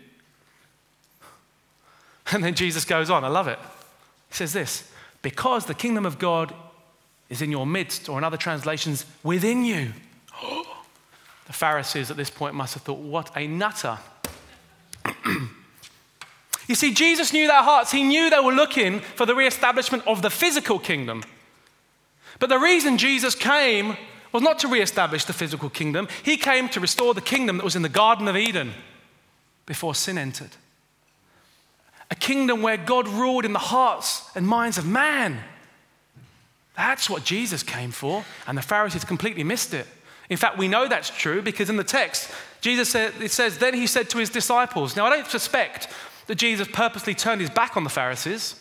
And 2.31 2.43
then 2.43 2.55
Jesus 2.55 2.85
goes 2.85 3.09
on, 3.09 3.23
I 3.23 3.27
love 3.27 3.47
it. 3.47 3.59
He 4.29 4.35
says 4.35 4.53
this 4.53 4.89
because 5.21 5.65
the 5.65 5.73
kingdom 5.73 6.05
of 6.05 6.19
God 6.19 6.53
is 7.29 7.41
in 7.41 7.49
your 7.49 7.65
midst, 7.65 8.09
or 8.09 8.17
in 8.17 8.23
other 8.23 8.37
translations, 8.37 9.05
within 9.23 9.65
you. 9.65 9.91
the 11.47 11.53
Pharisees 11.53 12.11
at 12.11 12.17
this 12.17 12.29
point 12.29 12.53
must 12.53 12.75
have 12.75 12.83
thought, 12.83 12.99
what 12.99 13.31
a 13.35 13.47
nutter. 13.47 13.97
you 16.67 16.75
see, 16.75 16.93
Jesus 16.93 17.33
knew 17.33 17.47
their 17.47 17.63
hearts. 17.63 17.91
He 17.91 18.03
knew 18.03 18.29
they 18.29 18.39
were 18.39 18.53
looking 18.53 18.99
for 18.99 19.25
the 19.25 19.33
reestablishment 19.33 20.05
of 20.05 20.21
the 20.21 20.29
physical 20.29 20.77
kingdom. 20.77 21.23
But 22.39 22.49
the 22.49 22.59
reason 22.59 22.97
Jesus 22.97 23.35
came 23.35 23.97
was 24.31 24.43
not 24.43 24.59
to 24.59 24.67
reestablish 24.67 25.25
the 25.25 25.33
physical 25.33 25.69
kingdom, 25.69 26.07
He 26.23 26.37
came 26.37 26.67
to 26.69 26.79
restore 26.79 27.13
the 27.13 27.21
kingdom 27.21 27.57
that 27.57 27.63
was 27.63 27.75
in 27.75 27.83
the 27.83 27.89
Garden 27.89 28.27
of 28.27 28.35
Eden 28.35 28.73
before 29.65 29.95
sin 29.95 30.17
entered. 30.17 30.49
A 32.11 32.15
kingdom 32.15 32.61
where 32.61 32.77
God 32.77 33.07
ruled 33.07 33.45
in 33.45 33.53
the 33.53 33.59
hearts 33.59 34.29
and 34.35 34.47
minds 34.47 34.77
of 34.77 34.85
man. 34.85 35.39
That's 36.75 37.09
what 37.09 37.23
Jesus 37.23 37.63
came 37.63 37.91
for, 37.91 38.25
and 38.47 38.57
the 38.57 38.61
Pharisees 38.61 39.03
completely 39.03 39.43
missed 39.43 39.73
it. 39.73 39.87
In 40.29 40.37
fact, 40.37 40.57
we 40.57 40.67
know 40.67 40.87
that's 40.87 41.09
true 41.09 41.41
because 41.41 41.69
in 41.69 41.77
the 41.77 41.83
text, 41.83 42.31
Jesus 42.61 42.89
said, 42.89 43.13
it 43.21 43.31
says, 43.31 43.57
Then 43.57 43.73
he 43.73 43.87
said 43.87 44.09
to 44.11 44.17
his 44.17 44.29
disciples. 44.29 44.95
Now, 44.95 45.05
I 45.05 45.09
don't 45.09 45.27
suspect 45.27 45.89
that 46.27 46.35
Jesus 46.35 46.67
purposely 46.71 47.13
turned 47.13 47.41
his 47.41 47.49
back 47.49 47.75
on 47.77 47.83
the 47.83 47.89
Pharisees. 47.89 48.55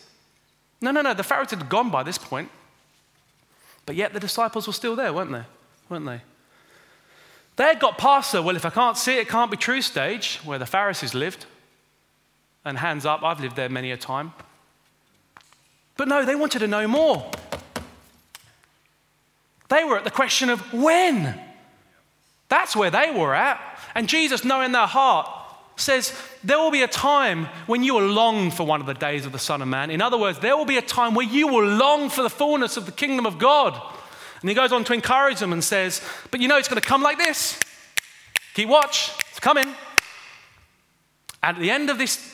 No, 0.81 0.91
no, 0.91 1.01
no, 1.01 1.13
the 1.13 1.23
Pharisees 1.23 1.59
had 1.59 1.69
gone 1.69 1.89
by 1.89 2.03
this 2.03 2.17
point. 2.17 2.49
But 3.85 3.95
yet 3.95 4.13
the 4.13 4.19
disciples 4.19 4.67
were 4.67 4.73
still 4.73 4.95
there, 4.95 5.13
weren't 5.13 5.31
they? 5.31 5.43
Weren't 5.89 6.05
they? 6.05 6.21
They 7.55 7.63
had 7.65 7.79
got 7.79 7.97
past 7.97 8.31
the, 8.31 8.41
well, 8.41 8.55
if 8.55 8.65
I 8.65 8.69
can't 8.69 8.97
see 8.97 9.15
it, 9.17 9.21
it 9.21 9.29
can't 9.29 9.51
be 9.51 9.57
true 9.57 9.81
stage 9.81 10.39
where 10.43 10.59
the 10.59 10.65
Pharisees 10.65 11.13
lived. 11.13 11.45
And 12.65 12.77
hands 12.77 13.05
up, 13.05 13.23
I've 13.23 13.39
lived 13.39 13.55
there 13.55 13.69
many 13.69 13.91
a 13.91 13.97
time. 13.97 14.33
But 15.97 16.07
no, 16.07 16.25
they 16.25 16.35
wanted 16.35 16.59
to 16.59 16.67
know 16.67 16.87
more. 16.87 17.29
They 19.69 19.83
were 19.83 19.97
at 19.97 20.03
the 20.03 20.11
question 20.11 20.49
of 20.49 20.73
when. 20.73 21.39
That's 22.49 22.75
where 22.75 22.91
they 22.91 23.11
were 23.11 23.33
at. 23.33 23.59
And 23.95 24.07
Jesus, 24.07 24.43
knowing 24.43 24.71
their 24.71 24.87
heart, 24.87 25.27
says, 25.75 26.13
There 26.43 26.57
will 26.57 26.71
be 26.71 26.83
a 26.83 26.87
time 26.87 27.45
when 27.65 27.83
you 27.83 27.95
will 27.95 28.07
long 28.07 28.51
for 28.51 28.65
one 28.65 28.79
of 28.79 28.87
the 28.87 28.93
days 28.93 29.25
of 29.25 29.31
the 29.31 29.39
Son 29.39 29.61
of 29.61 29.67
Man. 29.67 29.89
In 29.89 30.01
other 30.01 30.17
words, 30.17 30.39
there 30.39 30.55
will 30.55 30.65
be 30.65 30.77
a 30.77 30.81
time 30.81 31.15
where 31.15 31.25
you 31.25 31.47
will 31.47 31.65
long 31.65 32.09
for 32.09 32.21
the 32.21 32.29
fullness 32.29 32.77
of 32.77 32.85
the 32.85 32.91
kingdom 32.91 33.25
of 33.25 33.39
God. 33.39 33.79
And 34.41 34.49
he 34.49 34.55
goes 34.55 34.71
on 34.71 34.83
to 34.85 34.93
encourage 34.93 35.39
them 35.39 35.53
and 35.53 35.63
says, 35.63 36.01
But 36.29 36.41
you 36.41 36.47
know, 36.47 36.57
it's 36.57 36.67
going 36.67 36.81
to 36.81 36.87
come 36.87 37.01
like 37.01 37.17
this. 37.17 37.59
Keep 38.53 38.69
watch, 38.69 39.11
it's 39.31 39.39
coming. 39.39 39.67
And 41.41 41.57
at 41.57 41.59
the 41.59 41.71
end 41.71 41.89
of 41.89 41.97
this 41.97 42.32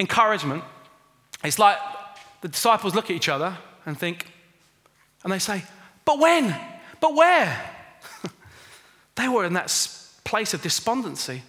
encouragement, 0.00 0.64
it's 1.44 1.58
like 1.58 1.78
the 2.40 2.48
disciples 2.48 2.94
look 2.94 3.04
at 3.04 3.10
each 3.12 3.28
other 3.28 3.56
and 3.86 3.98
think, 3.98 4.26
and 5.22 5.32
they 5.32 5.38
say, 5.38 5.62
But 6.04 6.18
when? 6.18 6.56
But 7.00 7.14
where? 7.14 7.70
they 9.14 9.28
were 9.28 9.44
in 9.44 9.52
that 9.52 9.70
place 10.24 10.54
of 10.54 10.62
despondency. 10.62 11.42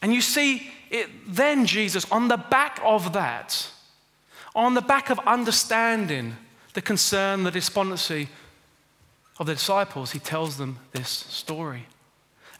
And 0.00 0.14
you 0.14 0.20
see 0.20 0.70
it 0.90 1.08
then, 1.26 1.66
Jesus, 1.66 2.10
on 2.10 2.28
the 2.28 2.36
back 2.36 2.80
of 2.82 3.12
that, 3.12 3.70
on 4.54 4.74
the 4.74 4.80
back 4.80 5.10
of 5.10 5.18
understanding 5.20 6.36
the 6.74 6.82
concern, 6.82 7.44
the 7.44 7.50
despondency 7.50 8.28
of 9.38 9.46
the 9.46 9.54
disciples, 9.54 10.12
he 10.12 10.18
tells 10.18 10.56
them 10.56 10.78
this 10.92 11.08
story. 11.08 11.86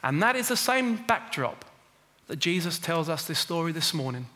And 0.01 0.21
that 0.21 0.35
is 0.35 0.47
the 0.47 0.57
same 0.57 0.97
backdrop 1.07 1.65
that 2.27 2.37
Jesus 2.37 2.79
tells 2.79 3.09
us 3.09 3.25
this 3.25 3.39
story 3.39 3.71
this 3.71 3.93
morning. 3.93 4.27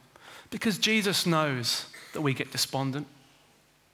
Because 0.49 0.77
Jesus 0.77 1.25
knows 1.25 1.85
that 2.13 2.21
we 2.21 2.33
get 2.33 2.51
despondent. 2.51 3.07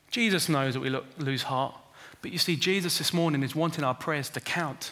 Jesus 0.10 0.48
knows 0.48 0.75
that 0.75 0.79
we 0.79 0.89
look, 0.89 1.05
lose 1.17 1.43
heart. 1.43 1.75
But 2.22 2.31
you 2.31 2.38
see, 2.38 2.55
Jesus 2.55 2.98
this 2.98 3.13
morning 3.13 3.43
is 3.43 3.55
wanting 3.55 3.83
our 3.83 3.95
prayers 3.95 4.29
to 4.29 4.39
count. 4.39 4.91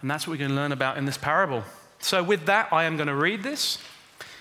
And 0.00 0.10
that's 0.10 0.26
what 0.26 0.32
we're 0.32 0.38
going 0.38 0.50
to 0.50 0.56
learn 0.56 0.72
about 0.72 0.98
in 0.98 1.04
this 1.04 1.18
parable. 1.18 1.62
So, 2.00 2.22
with 2.22 2.46
that, 2.46 2.72
I 2.72 2.84
am 2.84 2.96
going 2.96 3.08
to 3.08 3.14
read 3.14 3.42
this, 3.42 3.78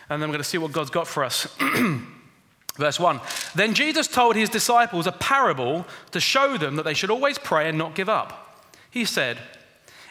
and 0.09 0.21
then 0.21 0.27
I'm 0.27 0.31
going 0.31 0.43
to 0.43 0.47
see 0.49 0.57
what 0.57 0.71
God's 0.71 0.89
got 0.89 1.07
for 1.07 1.23
us. 1.23 1.47
Verse 2.77 2.99
1 2.99 3.19
Then 3.55 3.73
Jesus 3.73 4.07
told 4.07 4.35
his 4.35 4.49
disciples 4.49 5.05
a 5.05 5.11
parable 5.11 5.85
to 6.11 6.19
show 6.19 6.57
them 6.57 6.77
that 6.77 6.83
they 6.83 6.93
should 6.93 7.11
always 7.11 7.37
pray 7.37 7.67
and 7.67 7.77
not 7.77 7.95
give 7.95 8.09
up. 8.09 8.65
He 8.89 9.05
said, 9.05 9.37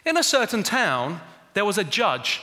In 0.05 0.17
a 0.17 0.23
certain 0.23 0.63
town, 0.63 1.21
there 1.55 1.65
was 1.65 1.79
a 1.79 1.85
judge 1.85 2.43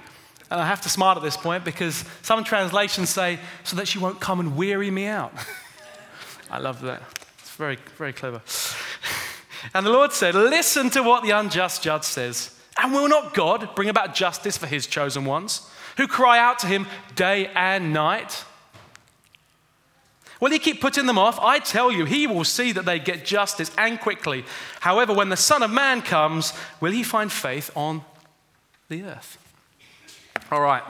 And 0.51 0.59
I 0.59 0.65
have 0.65 0.81
to 0.81 0.89
smile 0.89 1.15
at 1.15 1.23
this 1.23 1.37
point 1.37 1.63
because 1.63 2.03
some 2.23 2.43
translations 2.43 3.09
say, 3.09 3.39
so 3.63 3.77
that 3.77 3.87
she 3.87 3.99
won't 3.99 4.19
come 4.19 4.41
and 4.41 4.57
weary 4.57 4.91
me 4.91 5.05
out. 5.05 5.33
I 6.51 6.59
love 6.59 6.81
that. 6.81 7.01
It's 7.39 7.51
very, 7.51 7.77
very 7.97 8.11
clever. 8.11 8.41
and 9.73 9.85
the 9.85 9.91
Lord 9.91 10.11
said, 10.11 10.35
Listen 10.35 10.89
to 10.89 11.03
what 11.03 11.23
the 11.23 11.31
unjust 11.31 11.81
judge 11.81 12.03
says. 12.03 12.53
And 12.77 12.91
will 12.91 13.07
not 13.07 13.33
God 13.33 13.73
bring 13.75 13.87
about 13.87 14.13
justice 14.13 14.57
for 14.57 14.67
his 14.67 14.87
chosen 14.87 15.23
ones 15.23 15.69
who 15.95 16.05
cry 16.05 16.37
out 16.37 16.59
to 16.59 16.67
him 16.67 16.85
day 17.15 17.47
and 17.55 17.93
night? 17.93 18.43
Will 20.41 20.51
he 20.51 20.59
keep 20.59 20.81
putting 20.81 21.05
them 21.05 21.17
off? 21.17 21.39
I 21.39 21.59
tell 21.59 21.93
you, 21.93 22.03
he 22.03 22.27
will 22.27 22.43
see 22.43 22.73
that 22.73 22.83
they 22.83 22.99
get 22.99 23.23
justice 23.23 23.71
and 23.77 23.97
quickly. 23.99 24.43
However, 24.81 25.13
when 25.13 25.29
the 25.29 25.37
Son 25.37 25.63
of 25.63 25.71
Man 25.71 26.01
comes, 26.01 26.51
will 26.81 26.91
he 26.91 27.03
find 27.03 27.31
faith 27.31 27.71
on 27.73 28.03
the 28.89 29.03
earth? 29.03 29.37
All 30.51 30.59
right. 30.59 30.83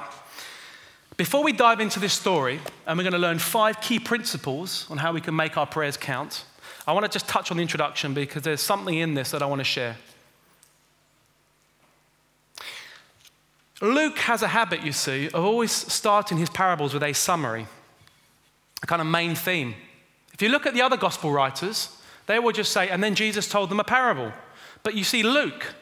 Before 1.18 1.44
we 1.44 1.52
dive 1.54 1.80
into 1.80 2.00
this 2.00 2.14
story, 2.14 2.60
and 2.88 2.98
we're 2.98 3.04
going 3.04 3.14
to 3.14 3.20
learn 3.20 3.38
five 3.38 3.80
key 3.80 4.00
principles 4.00 4.88
on 4.90 4.98
how 4.98 5.14
we 5.14 5.22
can 5.22 5.36
make 5.36 5.56
our 5.56 5.68
prayers 5.68 5.98
count, 5.98 6.46
I 6.88 6.94
want 6.94 7.06
to 7.06 7.12
just 7.12 7.28
touch 7.28 7.52
on 7.52 7.58
the 7.58 7.62
introduction 7.62 8.16
because 8.16 8.42
there's 8.42 8.60
something 8.60 8.98
in 8.98 9.14
this 9.14 9.30
that 9.30 9.44
I 9.44 9.46
want 9.46 9.60
to 9.60 9.66
share. 9.66 9.98
Luke 13.82 14.18
has 14.18 14.42
a 14.42 14.48
habit, 14.48 14.82
you 14.82 14.92
see, 14.92 15.28
of 15.28 15.46
always 15.46 15.72
starting 15.72 16.40
his 16.40 16.50
parables 16.50 16.96
with 16.96 17.04
a 17.04 17.14
summary, 17.14 17.68
a 18.82 18.88
kind 18.88 19.00
of 19.00 19.08
main 19.08 19.36
theme. 19.36 19.76
If 20.34 20.42
you 20.42 20.50
look 20.50 20.66
at 20.66 20.74
the 20.74 20.82
other 20.82 20.98
gospel 20.98 21.32
writers, 21.32 22.02
they 22.26 22.40
will 22.40 22.52
just 22.52 22.72
say, 22.72 22.90
and 22.90 23.04
then 23.04 23.14
Jesus 23.14 23.48
told 23.48 23.70
them 23.70 23.80
a 23.80 23.84
parable. 23.84 24.32
But 24.82 24.96
you 24.96 25.04
see, 25.04 25.22
Luke, 25.22 25.76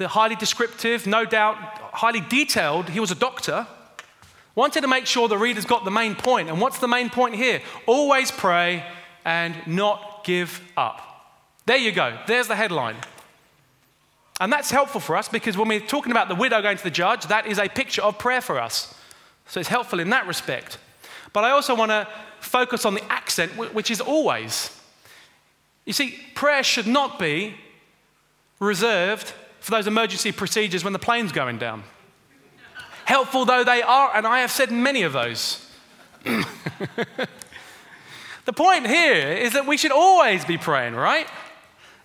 the 0.00 0.08
highly 0.08 0.34
descriptive, 0.34 1.06
no 1.06 1.26
doubt 1.26 1.56
highly 1.92 2.20
detailed, 2.20 2.88
he 2.88 2.98
was 2.98 3.10
a 3.10 3.14
doctor, 3.14 3.66
wanted 4.54 4.80
to 4.80 4.88
make 4.88 5.04
sure 5.04 5.28
the 5.28 5.36
readers 5.36 5.66
got 5.66 5.84
the 5.84 5.90
main 5.90 6.14
point. 6.14 6.48
And 6.48 6.58
what's 6.58 6.78
the 6.78 6.88
main 6.88 7.10
point 7.10 7.34
here? 7.34 7.60
Always 7.84 8.30
pray 8.30 8.82
and 9.26 9.54
not 9.66 10.24
give 10.24 10.62
up. 10.74 11.02
There 11.66 11.76
you 11.76 11.92
go. 11.92 12.16
There's 12.26 12.48
the 12.48 12.56
headline. 12.56 12.96
And 14.40 14.50
that's 14.50 14.70
helpful 14.70 15.02
for 15.02 15.16
us 15.16 15.28
because 15.28 15.58
when 15.58 15.68
we're 15.68 15.80
talking 15.80 16.12
about 16.12 16.28
the 16.28 16.34
widow 16.34 16.62
going 16.62 16.78
to 16.78 16.82
the 16.82 16.90
judge, 16.90 17.26
that 17.26 17.46
is 17.46 17.58
a 17.58 17.68
picture 17.68 18.00
of 18.00 18.18
prayer 18.18 18.40
for 18.40 18.58
us. 18.58 18.94
So 19.48 19.60
it's 19.60 19.68
helpful 19.68 20.00
in 20.00 20.08
that 20.10 20.26
respect. 20.26 20.78
But 21.34 21.44
I 21.44 21.50
also 21.50 21.76
want 21.76 21.90
to 21.90 22.08
focus 22.40 22.86
on 22.86 22.94
the 22.94 23.04
accent, 23.12 23.52
which 23.74 23.90
is 23.90 24.00
always. 24.00 24.74
You 25.84 25.92
see, 25.92 26.18
prayer 26.34 26.62
should 26.62 26.86
not 26.86 27.18
be 27.18 27.56
reserved 28.60 29.34
for 29.60 29.70
those 29.70 29.86
emergency 29.86 30.32
procedures 30.32 30.84
when 30.84 30.92
the 30.92 30.98
plane's 30.98 31.32
going 31.32 31.58
down. 31.58 31.82
Helpful 33.04 33.44
though 33.44 33.64
they 33.64 33.82
are, 33.82 34.14
and 34.14 34.26
I 34.26 34.40
have 34.40 34.50
said 34.50 34.70
many 34.70 35.02
of 35.02 35.12
those. 35.12 35.66
the 36.24 36.46
point 38.52 38.86
here 38.86 39.32
is 39.32 39.54
that 39.54 39.66
we 39.66 39.76
should 39.76 39.92
always 39.92 40.44
be 40.44 40.58
praying, 40.58 40.94
right? 40.94 41.26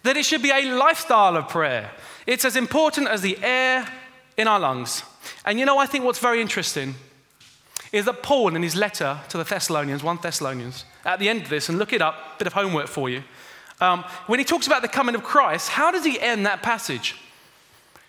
That 0.04 0.18
it 0.18 0.26
should 0.26 0.42
be 0.42 0.52
a 0.52 0.74
lifestyle 0.74 1.38
of 1.38 1.50
prayer. 1.50 1.92
It's 2.26 2.46
as 2.46 2.56
important 2.56 3.08
as 3.08 3.22
the 3.22 3.38
air 3.44 3.88
in 4.38 4.48
our 4.48 4.60
lungs. 4.60 5.04
And 5.46 5.60
you 5.60 5.66
know, 5.66 5.78
I 5.78 5.86
think 5.86 6.06
what's 6.06 6.20
very 6.20 6.42
interesting 6.42 6.96
is 7.92 8.06
that 8.06 8.24
Paul, 8.24 8.56
in 8.56 8.64
his 8.64 8.76
letter 8.76 9.20
to 9.30 9.38
the 9.38 9.44
Thessalonians, 9.44 10.04
1 10.04 10.20
Thessalonians, 10.22 10.86
at 11.06 11.20
the 11.20 11.30
end 11.30 11.44
of 11.44 11.50
this, 11.50 11.70
and 11.70 11.78
look 11.78 11.94
it 11.94 12.02
up, 12.02 12.16
a 12.16 12.38
bit 12.40 12.48
of 12.48 12.54
homework 12.54 12.88
for 12.88 13.10
you, 13.10 13.24
um, 13.80 14.04
when 14.28 14.40
he 14.40 14.46
talks 14.46 14.68
about 14.68 14.82
the 14.82 14.88
coming 14.88 15.16
of 15.16 15.24
Christ, 15.24 15.70
how 15.70 15.92
does 15.92 16.04
he 16.04 16.20
end 16.20 16.46
that 16.46 16.64
passage? 16.64 17.16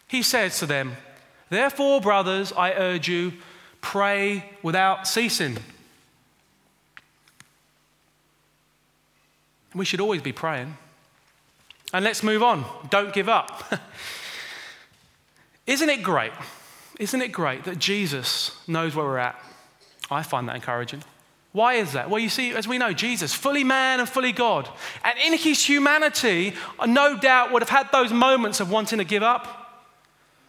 He 0.07 0.23
says 0.23 0.59
to 0.61 0.67
them, 0.67 0.97
Therefore, 1.49 2.01
brothers, 2.01 2.53
I 2.53 2.73
urge 2.73 3.09
you, 3.09 3.33
pray 3.81 4.45
without 4.63 5.07
ceasing. 5.07 5.59
We 9.75 9.85
should 9.85 10.01
always 10.01 10.23
be 10.23 10.33
praying. 10.33 10.77
And 11.93 12.05
let's 12.05 12.23
move 12.23 12.43
on. 12.43 12.65
Don't 12.91 13.13
give 13.13 13.29
up. 13.29 13.73
Isn't 15.67 15.89
it 15.89 16.03
great? 16.03 16.33
Isn't 16.99 17.21
it 17.21 17.29
great 17.29 17.65
that 17.65 17.79
Jesus 17.79 18.57
knows 18.67 18.95
where 18.95 19.05
we're 19.05 19.19
at? 19.19 19.41
I 20.11 20.23
find 20.23 20.49
that 20.49 20.57
encouraging. 20.57 21.03
Why 21.53 21.75
is 21.75 21.93
that? 21.93 22.11
Well, 22.11 22.19
you 22.19 22.29
see, 22.29 22.53
as 22.53 22.69
we 22.69 22.79
know, 22.79 22.93
Jesus, 22.93 23.33
fully 23.33 23.65
man 23.65 24.01
and 24.01 24.09
fully 24.09 24.33
God, 24.33 24.69
and 25.05 25.19
in 25.19 25.39
his 25.39 25.65
humanity, 25.65 26.55
no 26.87 27.17
doubt 27.17 27.53
would 27.53 27.63
have 27.63 27.71
had 27.71 27.91
those 27.93 28.13
moments 28.13 28.61
of 28.61 28.71
wanting 28.71 28.99
to 28.99 29.05
give 29.05 29.23
up. 29.23 29.66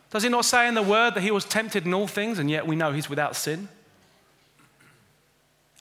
Does 0.09 0.23
he 0.23 0.29
not 0.29 0.45
say 0.45 0.67
in 0.67 0.73
the 0.73 0.81
word 0.81 1.15
that 1.15 1.21
he 1.21 1.31
was 1.31 1.45
tempted 1.45 1.85
in 1.85 1.93
all 1.93 2.07
things, 2.07 2.39
and 2.39 2.49
yet 2.49 2.65
we 2.65 2.75
know 2.75 2.91
he's 2.91 3.09
without 3.09 3.35
sin? 3.35 3.67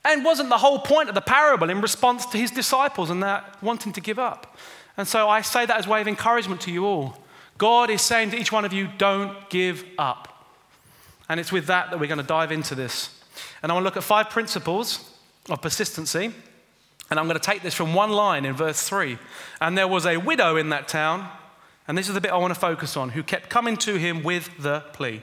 And 0.05 0.25
wasn't 0.25 0.51
the 0.51 0.59
whole 0.59 0.79
point 0.79 1.09
of 1.09 1.15
the 1.15 1.21
parable 1.21 1.69
in 1.69 1.81
response 1.81 2.27
to 2.27 2.39
his 2.39 2.51
disciples 2.51 3.11
and 3.11 3.23
that 3.23 3.61
wanting 3.63 3.93
to 3.93 4.01
give 4.01 4.19
up? 4.19 4.57
And 4.97 5.07
so 5.07 5.29
I 5.29 5.41
say 5.41 5.67
that 5.67 5.77
as 5.79 5.87
a 5.87 5.91
way 5.91 6.01
of 6.01 6.09
encouragement 6.09 6.61
to 6.63 6.71
you 6.71 6.87
all. 6.87 7.17
God 7.59 7.91
is 7.91 8.03
saying 8.03 8.31
to 8.31 8.39
each 8.39 8.53
one 8.53 8.65
of 8.65 8.73
you, 8.73 8.89
don't 8.99 9.49
give 9.51 9.85
up. 9.99 10.47
And 11.29 11.41
it's 11.41 11.51
with 11.51 11.67
that 11.67 11.91
that 11.91 11.99
we're 11.99 12.07
going 12.07 12.19
to 12.19 12.25
dive 12.25 12.53
into 12.53 12.75
this. 12.75 13.21
And 13.63 13.71
I 13.71 13.75
want 13.75 13.83
to 13.83 13.87
look 13.87 13.97
at 13.97 14.05
five 14.05 14.31
principles 14.31 15.11
of 15.49 15.61
persistency. 15.61 16.33
And 17.11 17.21
I'm 17.21 17.27
going 17.27 17.39
to 17.39 17.45
take 17.45 17.63
this 17.63 17.75
from 17.75 17.95
one 17.95 18.11
line 18.11 18.45
in 18.45 18.55
verse 18.55 18.83
3. 18.89 19.19
And 19.61 19.77
there 19.77 19.89
was 19.89 20.07
a 20.07 20.17
widow 20.19 20.57
in 20.57 20.71
that 20.71 20.89
town, 20.89 21.29
and 21.89 21.97
this 21.97 22.09
is 22.09 22.15
the 22.15 22.21
bit 22.21 22.33
I 22.33 22.37
want 22.37 22.55
to 22.55 22.61
focus 22.61 22.97
on, 22.97 23.11
who 23.11 23.23
kept 23.23 23.49
coming 23.49 23.77
to 23.79 23.97
him 23.97 24.23
with 24.23 24.51
the 24.59 24.81
plea. 24.93 25.23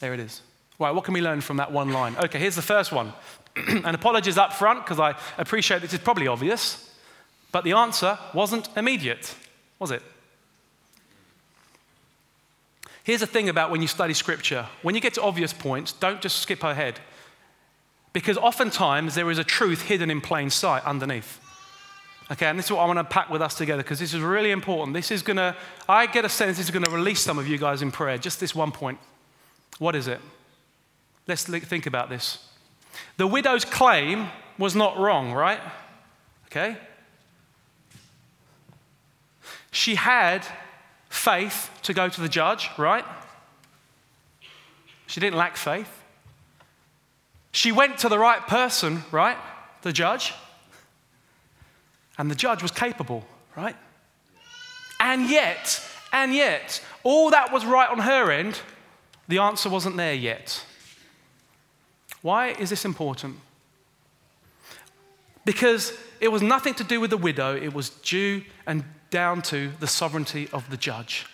There 0.00 0.12
it 0.12 0.20
is. 0.20 0.42
Right, 0.78 0.90
what 0.90 1.04
can 1.04 1.14
we 1.14 1.22
learn 1.22 1.40
from 1.40 1.58
that 1.58 1.72
one 1.72 1.92
line? 1.92 2.16
Okay, 2.16 2.38
here's 2.38 2.56
the 2.56 2.62
first 2.62 2.92
one. 2.92 3.12
and 3.56 3.94
apologies 3.94 4.38
up 4.38 4.52
front 4.52 4.84
because 4.84 4.98
I 4.98 5.14
appreciate 5.38 5.82
this 5.82 5.92
is 5.92 6.00
probably 6.00 6.26
obvious, 6.26 6.90
but 7.50 7.64
the 7.64 7.72
answer 7.72 8.18
wasn't 8.34 8.68
immediate, 8.76 9.34
was 9.78 9.90
it? 9.90 10.02
Here's 13.04 13.20
the 13.20 13.26
thing 13.26 13.48
about 13.48 13.70
when 13.70 13.82
you 13.82 13.88
study 13.88 14.14
scripture 14.14 14.66
when 14.82 14.94
you 14.94 15.00
get 15.00 15.14
to 15.14 15.22
obvious 15.22 15.52
points, 15.52 15.92
don't 15.92 16.20
just 16.20 16.38
skip 16.38 16.62
ahead. 16.62 17.00
Because 18.12 18.36
oftentimes 18.36 19.14
there 19.14 19.30
is 19.30 19.38
a 19.38 19.44
truth 19.44 19.82
hidden 19.82 20.10
in 20.10 20.20
plain 20.20 20.50
sight 20.50 20.84
underneath. 20.84 21.40
Okay, 22.32 22.46
and 22.46 22.58
this 22.58 22.64
is 22.64 22.72
what 22.72 22.80
I 22.80 22.86
want 22.86 22.98
to 22.98 23.04
pack 23.04 23.28
with 23.28 23.42
us 23.42 23.54
together 23.54 23.82
because 23.82 23.98
this 23.98 24.14
is 24.14 24.20
really 24.20 24.52
important. 24.52 24.94
This 24.94 25.10
is 25.10 25.22
going 25.22 25.36
to, 25.36 25.54
I 25.86 26.06
get 26.06 26.24
a 26.24 26.30
sense 26.30 26.56
this 26.56 26.66
is 26.66 26.70
going 26.70 26.84
to 26.84 26.90
release 26.90 27.20
some 27.20 27.38
of 27.38 27.46
you 27.46 27.58
guys 27.58 27.82
in 27.82 27.92
prayer. 27.92 28.16
Just 28.16 28.40
this 28.40 28.54
one 28.54 28.72
point. 28.72 28.98
What 29.78 29.94
is 29.94 30.08
it? 30.08 30.18
Let's 31.28 31.44
think 31.44 31.84
about 31.86 32.08
this. 32.08 32.38
The 33.18 33.26
widow's 33.26 33.66
claim 33.66 34.28
was 34.56 34.74
not 34.74 34.98
wrong, 34.98 35.32
right? 35.32 35.60
Okay? 36.46 36.78
She 39.70 39.96
had 39.96 40.46
faith 41.10 41.70
to 41.82 41.92
go 41.92 42.08
to 42.08 42.20
the 42.20 42.28
judge, 42.30 42.70
right? 42.78 43.04
She 45.06 45.20
didn't 45.20 45.36
lack 45.36 45.58
faith. 45.58 46.02
She 47.50 47.72
went 47.72 47.98
to 47.98 48.08
the 48.08 48.18
right 48.18 48.46
person, 48.46 49.04
right? 49.10 49.36
The 49.82 49.92
judge. 49.92 50.32
And 52.18 52.30
the 52.30 52.34
judge 52.34 52.62
was 52.62 52.70
capable, 52.70 53.24
right? 53.56 53.76
And 55.00 55.28
yet, 55.28 55.82
and 56.12 56.34
yet, 56.34 56.82
all 57.02 57.30
that 57.30 57.52
was 57.52 57.64
right 57.64 57.88
on 57.88 57.98
her 57.98 58.30
end, 58.30 58.60
the 59.28 59.38
answer 59.38 59.68
wasn't 59.68 59.96
there 59.96 60.14
yet. 60.14 60.64
Why 62.20 62.48
is 62.48 62.70
this 62.70 62.84
important? 62.84 63.36
Because 65.44 65.92
it 66.20 66.28
was 66.28 66.42
nothing 66.42 66.74
to 66.74 66.84
do 66.84 67.00
with 67.00 67.10
the 67.10 67.16
widow, 67.16 67.56
it 67.56 67.74
was 67.74 67.90
due 67.90 68.42
and 68.66 68.84
down 69.10 69.42
to 69.42 69.72
the 69.80 69.86
sovereignty 69.86 70.48
of 70.52 70.70
the 70.70 70.76
judge. 70.76 71.26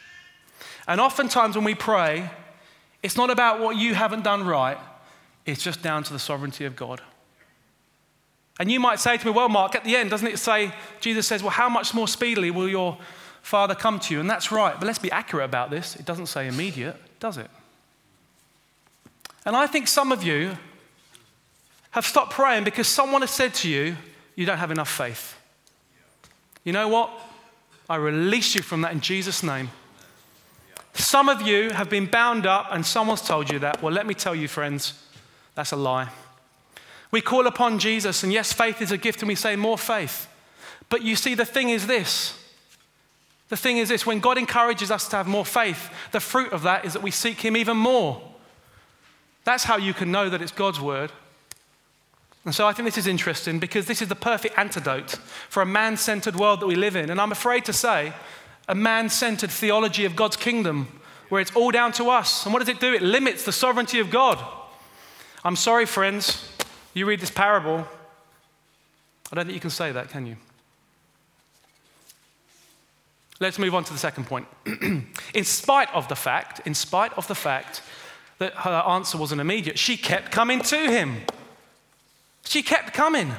And 0.87 1.01
oftentimes 1.01 1.55
when 1.55 1.65
we 1.65 1.75
pray, 1.75 2.31
it's 3.03 3.17
not 3.17 3.31
about 3.31 3.61
what 3.61 3.77
you 3.77 3.95
haven't 3.95 4.25
done 4.25 4.47
right, 4.47 4.79
it's 5.45 5.63
just 5.63 5.83
down 5.83 6.03
to 6.05 6.13
the 6.13 6.19
sovereignty 6.19 6.65
of 6.65 6.75
God. 6.75 7.03
And 8.59 8.71
you 8.71 8.81
might 8.81 8.99
say 8.99 9.17
to 9.17 9.27
me, 9.27 9.31
well, 9.31 9.49
Mark, 9.49 9.75
at 9.75 9.85
the 9.85 9.97
end, 9.97 10.11
doesn't 10.11 10.27
it 10.27 10.39
say, 10.39 10.73
Jesus 11.01 11.27
says, 11.27 11.43
well, 11.43 11.51
how 11.51 11.69
much 11.69 11.95
more 11.95 12.09
speedily 12.09 12.51
will 12.51 12.69
your 12.69 12.99
Father 13.43 13.75
come 13.75 14.01
to 14.01 14.15
you? 14.15 14.21
And 14.21 14.29
that's 14.29 14.51
right, 14.51 14.75
but 14.79 14.87
let's 14.87 14.99
be 14.99 15.11
accurate 15.13 15.45
about 15.45 15.71
this. 15.71 15.95
It 15.97 16.05
doesn't 16.05 16.27
say 16.27 16.49
immediate, 16.49 16.97
does 17.21 17.39
it? 17.39 17.49
And 19.47 19.57
I 19.57 19.67
think 19.67 19.87
some 19.87 20.11
of 20.13 20.25
you 20.25 20.59
have 21.93 22.05
stopped 22.05 22.33
praying 22.33 22.65
because 22.65 22.89
someone 22.89 23.23
has 23.23 23.31
said 23.31 23.55
to 23.55 23.69
you, 23.69 23.97
you 24.35 24.45
don't 24.45 24.59
have 24.59 24.71
enough 24.71 24.91
faith. 24.91 25.37
You 26.65 26.73
know 26.73 26.89
what? 26.89 27.11
I 27.89 27.97
release 27.97 28.55
you 28.55 28.63
from 28.63 28.83
that 28.83 28.93
in 28.93 29.01
Jesus' 29.01 29.43
name. 29.43 29.71
Some 30.95 31.29
of 31.29 31.43
you 31.43 31.71
have 31.71 31.89
been 31.89 32.07
bound 32.07 32.45
up 32.45 32.67
and 32.71 32.85
someone's 32.85 33.23
told 33.23 33.51
you 33.51 33.61
that. 33.61 33.83
Well, 33.83 33.93
let 33.93 34.07
me 34.07 34.15
tell 34.15 34.35
you, 34.35 34.49
friends, 34.49 35.01
that's 35.55 35.73
a 35.73 35.77
lie. 35.77 36.09
We 37.11 37.21
call 37.21 37.47
upon 37.47 37.79
Jesus, 37.79 38.23
and 38.23 38.33
yes, 38.33 38.53
faith 38.53 38.83
is 38.83 38.93
a 38.93 38.99
gift, 38.99 39.23
and 39.23 39.29
we 39.29 39.35
say 39.35 39.57
more 39.57 39.79
faith. 39.79 40.29
But 40.91 41.03
you 41.03 41.17
see, 41.17 41.35
the 41.35 41.45
thing 41.45 41.71
is 41.71 41.87
this 41.87 42.35
the 43.49 43.57
thing 43.57 43.79
is 43.79 43.89
this 43.89 44.05
when 44.05 44.21
God 44.21 44.37
encourages 44.37 44.91
us 44.91 45.09
to 45.09 45.17
have 45.17 45.27
more 45.27 45.45
faith, 45.45 45.91
the 46.13 46.21
fruit 46.21 46.53
of 46.53 46.63
that 46.63 46.85
is 46.85 46.93
that 46.93 47.03
we 47.03 47.11
seek 47.11 47.41
Him 47.41 47.57
even 47.57 47.77
more. 47.77 48.21
That's 49.45 49.65
how 49.65 49.79
you 49.79 49.95
can 49.95 50.13
know 50.13 50.29
that 50.29 50.43
it's 50.43 50.53
God's 50.53 50.81
word. 50.81 51.11
And 52.45 52.55
so 52.55 52.67
I 52.67 52.73
think 52.73 52.87
this 52.87 52.99
is 52.99 53.07
interesting 53.07 53.59
because 53.59 53.87
this 53.87 54.03
is 54.03 54.09
the 54.09 54.15
perfect 54.15 54.59
antidote 54.59 55.13
for 55.49 55.63
a 55.63 55.67
man 55.67 55.97
centered 55.97 56.37
world 56.37 56.61
that 56.61 56.67
we 56.67 56.77
live 56.77 56.97
in. 56.97 57.11
And 57.11 57.21
I'm 57.21 57.33
afraid 57.33 57.65
to 57.67 57.73
say, 57.73 58.13
a 58.69 58.75
man 58.75 59.09
centered 59.09 59.51
theology 59.51 60.05
of 60.05 60.15
God's 60.15 60.37
kingdom 60.37 61.01
where 61.31 61.41
it's 61.41 61.55
all 61.55 61.71
down 61.71 61.93
to 61.93 62.11
us. 62.11 62.45
And 62.45 62.53
what 62.53 62.61
does 62.61 62.69
it 62.69 62.81
do? 62.81 62.93
It 62.93 63.03
limits 63.03 63.45
the 63.45 63.53
sovereignty 63.53 63.99
of 63.99 64.11
God. 64.11 64.39
I'm 65.45 65.57
sorry, 65.57 65.87
friends, 65.87 66.51
you 66.95 67.07
read 67.07 67.21
this 67.21 67.31
parable. 67.31 67.87
I 69.31 69.37
don't 69.37 69.45
think 69.45 69.55
you 69.55 69.61
can 69.61 69.71
say 69.71 69.93
that, 69.93 70.11
can 70.11 70.27
you? 70.27 70.37
Let's 73.41 73.59
move 73.59 73.75
on 73.75 73.85
to 73.85 73.93
the 73.93 73.99
second 73.99 74.27
point. 74.27 74.49
in 75.35 75.45
spite 75.45 75.95
of 75.95 76.09
the 76.09 76.17
fact, 76.17 76.67
in 76.67 76.75
spite 76.75 77.13
of 77.17 77.29
the 77.29 77.35
fact 77.35 77.83
that 78.39 78.55
her 78.55 78.83
answer 78.89 79.19
wasn't 79.19 79.41
immediate, 79.41 79.79
she 79.79 79.97
kept 79.97 80.33
coming 80.33 80.61
to 80.61 80.77
him. 80.77 81.23
She 82.45 82.63
kept 82.63 82.95
coming. 82.95 83.33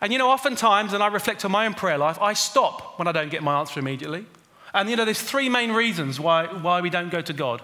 And 0.00 0.12
you 0.12 0.18
know, 0.18 0.30
oftentimes, 0.30 0.92
and 0.92 1.02
I 1.02 1.08
reflect 1.08 1.44
on 1.44 1.52
my 1.52 1.66
own 1.66 1.74
prayer 1.74 1.98
life, 1.98 2.18
I 2.20 2.32
stop 2.32 2.98
when 2.98 3.06
I 3.06 3.12
don't 3.12 3.30
get 3.30 3.42
my 3.42 3.60
answer 3.60 3.78
immediately. 3.78 4.24
And 4.72 4.88
you 4.88 4.96
know, 4.96 5.04
there's 5.04 5.20
three 5.20 5.48
main 5.48 5.72
reasons 5.72 6.18
why, 6.18 6.46
why 6.46 6.80
we 6.80 6.90
don't 6.90 7.10
go 7.10 7.20
to 7.20 7.32
God. 7.32 7.62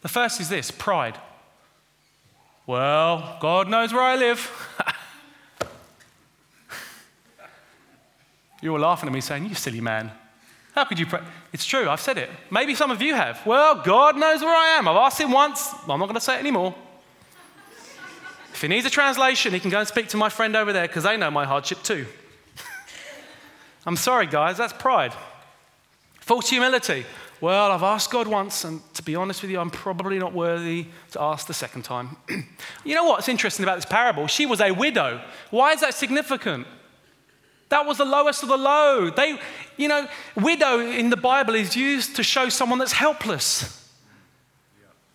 The 0.00 0.08
first 0.08 0.40
is 0.40 0.48
this 0.48 0.70
pride. 0.70 1.18
Well, 2.68 3.38
God 3.40 3.70
knows 3.70 3.94
where 3.94 4.02
I 4.02 4.16
live. 4.16 4.78
you 8.60 8.74
were 8.74 8.78
laughing 8.78 9.08
at 9.08 9.12
me 9.14 9.22
saying, 9.22 9.46
You 9.46 9.54
silly 9.54 9.80
man. 9.80 10.12
How 10.74 10.84
could 10.84 10.98
you 10.98 11.06
pray? 11.06 11.22
It's 11.50 11.64
true, 11.64 11.88
I've 11.88 12.02
said 12.02 12.18
it. 12.18 12.28
Maybe 12.50 12.74
some 12.74 12.90
of 12.90 13.00
you 13.00 13.14
have. 13.14 13.40
Well, 13.46 13.76
God 13.82 14.18
knows 14.18 14.42
where 14.42 14.54
I 14.54 14.76
am. 14.76 14.86
I've 14.86 14.98
asked 14.98 15.18
him 15.18 15.32
once. 15.32 15.72
I'm 15.88 15.98
not 15.98 16.00
going 16.00 16.14
to 16.16 16.20
say 16.20 16.36
it 16.36 16.40
anymore. 16.40 16.74
If 18.52 18.60
he 18.60 18.68
needs 18.68 18.84
a 18.84 18.90
translation, 18.90 19.54
he 19.54 19.60
can 19.60 19.70
go 19.70 19.78
and 19.78 19.88
speak 19.88 20.08
to 20.08 20.18
my 20.18 20.28
friend 20.28 20.54
over 20.54 20.70
there 20.70 20.86
because 20.86 21.04
they 21.04 21.16
know 21.16 21.30
my 21.30 21.46
hardship 21.46 21.82
too. 21.82 22.04
I'm 23.86 23.96
sorry, 23.96 24.26
guys, 24.26 24.58
that's 24.58 24.74
pride. 24.74 25.14
False 26.20 26.50
humility. 26.50 27.06
Well, 27.40 27.70
I've 27.70 27.84
asked 27.84 28.10
God 28.10 28.26
once, 28.26 28.64
and 28.64 28.82
to 28.94 29.02
be 29.02 29.14
honest 29.14 29.42
with 29.42 29.50
you, 29.50 29.60
I'm 29.60 29.70
probably 29.70 30.18
not 30.18 30.32
worthy 30.32 30.86
to 31.12 31.22
ask 31.22 31.46
the 31.46 31.54
second 31.54 31.82
time. 31.82 32.16
you 32.84 32.94
know 32.94 33.04
what's 33.04 33.28
interesting 33.28 33.64
about 33.64 33.76
this 33.76 33.84
parable? 33.84 34.26
She 34.26 34.44
was 34.44 34.60
a 34.60 34.72
widow. 34.72 35.20
Why 35.50 35.72
is 35.72 35.80
that 35.80 35.94
significant? 35.94 36.66
That 37.68 37.86
was 37.86 37.98
the 37.98 38.04
lowest 38.04 38.42
of 38.42 38.48
the 38.48 38.56
low. 38.56 39.10
They, 39.10 39.38
you 39.76 39.88
know, 39.88 40.08
widow 40.34 40.80
in 40.80 41.10
the 41.10 41.16
Bible 41.16 41.54
is 41.54 41.76
used 41.76 42.16
to 42.16 42.22
show 42.22 42.48
someone 42.48 42.78
that's 42.78 42.92
helpless. 42.92 43.88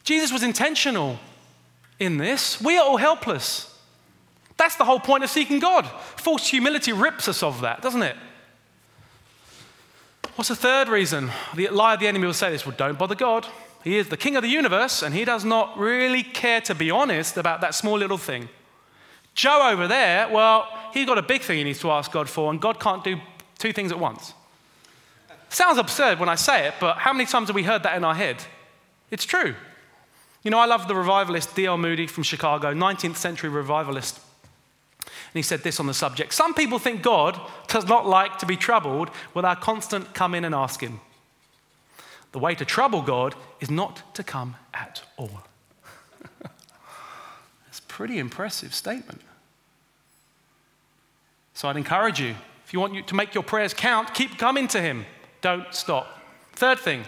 Jesus 0.03 0.31
was 0.31 0.43
intentional 0.43 1.19
in 1.99 2.17
this. 2.17 2.61
We 2.61 2.77
are 2.77 2.85
all 2.85 2.97
helpless. 2.97 3.69
That's 4.55 4.75
the 4.75 4.85
whole 4.85 4.99
point 4.99 5.23
of 5.23 5.29
seeking 5.29 5.59
God. 5.59 5.85
False 6.15 6.47
humility 6.47 6.93
rips 6.93 7.27
us 7.27 7.43
of 7.43 7.61
that, 7.61 7.81
doesn't 7.81 8.03
it? 8.03 8.15
What's 10.35 10.49
the 10.49 10.55
third 10.55 10.89
reason? 10.89 11.29
The 11.55 11.69
lie 11.69 11.93
of 11.93 11.99
the 11.99 12.07
enemy 12.07 12.25
will 12.25 12.33
say 12.33 12.49
this 12.49 12.65
well, 12.65 12.75
don't 12.75 12.97
bother 12.97 13.15
God. 13.15 13.45
He 13.83 13.97
is 13.97 14.09
the 14.09 14.17
king 14.17 14.35
of 14.35 14.41
the 14.41 14.49
universe, 14.49 15.03
and 15.03 15.13
he 15.13 15.25
does 15.25 15.45
not 15.45 15.77
really 15.77 16.23
care 16.23 16.61
to 16.61 16.73
be 16.73 16.89
honest 16.89 17.37
about 17.37 17.61
that 17.61 17.75
small 17.75 17.97
little 17.97 18.17
thing. 18.17 18.49
Joe 19.35 19.69
over 19.71 19.87
there, 19.87 20.29
well, 20.29 20.67
he's 20.93 21.05
got 21.05 21.17
a 21.17 21.23
big 21.23 21.41
thing 21.41 21.57
he 21.57 21.63
needs 21.63 21.79
to 21.79 21.91
ask 21.91 22.11
God 22.11 22.29
for, 22.29 22.49
and 22.49 22.59
God 22.59 22.79
can't 22.79 23.03
do 23.03 23.17
two 23.59 23.73
things 23.73 23.91
at 23.91 23.99
once. 23.99 24.33
Sounds 25.49 25.77
absurd 25.77 26.19
when 26.19 26.29
I 26.29 26.35
say 26.35 26.67
it, 26.67 26.75
but 26.79 26.97
how 26.97 27.13
many 27.13 27.25
times 27.25 27.49
have 27.49 27.55
we 27.55 27.63
heard 27.63 27.83
that 27.83 27.95
in 27.95 28.03
our 28.03 28.15
head? 28.15 28.37
It's 29.11 29.25
true. 29.25 29.53
You 30.41 30.49
know, 30.49 30.59
I 30.59 30.65
love 30.65 30.87
the 30.87 30.95
revivalist 30.95 31.55
D.L. 31.55 31.77
Moody 31.77 32.07
from 32.07 32.23
Chicago, 32.23 32.73
19th 32.73 33.17
century 33.17 33.49
revivalist. 33.49 34.19
And 35.33 35.39
he 35.39 35.43
said 35.43 35.63
this 35.63 35.79
on 35.79 35.87
the 35.87 35.95
subject 35.95 36.31
Some 36.31 36.53
people 36.53 36.77
think 36.77 37.01
God 37.01 37.39
does 37.67 37.87
not 37.87 38.05
like 38.05 38.37
to 38.37 38.45
be 38.45 38.55
troubled 38.55 39.09
with 39.33 39.45
our 39.45 39.55
constant 39.55 40.13
come 40.13 40.35
in 40.35 40.45
and 40.45 40.53
ask 40.53 40.79
Him. 40.79 40.99
The 42.33 42.39
way 42.39 42.53
to 42.53 42.65
trouble 42.65 43.01
God 43.01 43.33
is 43.59 43.71
not 43.71 44.15
to 44.15 44.23
come 44.23 44.55
at 44.73 45.01
all. 45.17 45.41
It's 47.67 47.79
a 47.79 47.83
pretty 47.83 48.19
impressive 48.19 48.75
statement. 48.75 49.21
So 51.55 51.67
I'd 51.67 51.77
encourage 51.77 52.19
you, 52.19 52.35
if 52.65 52.71
you 52.71 52.79
want 52.79 53.07
to 53.07 53.15
make 53.15 53.33
your 53.33 53.41
prayers 53.41 53.73
count, 53.73 54.13
keep 54.13 54.37
coming 54.37 54.67
to 54.67 54.79
Him. 54.79 55.07
Don't 55.41 55.73
stop. 55.73 56.05
Third 56.51 56.77
thing, 56.77 57.03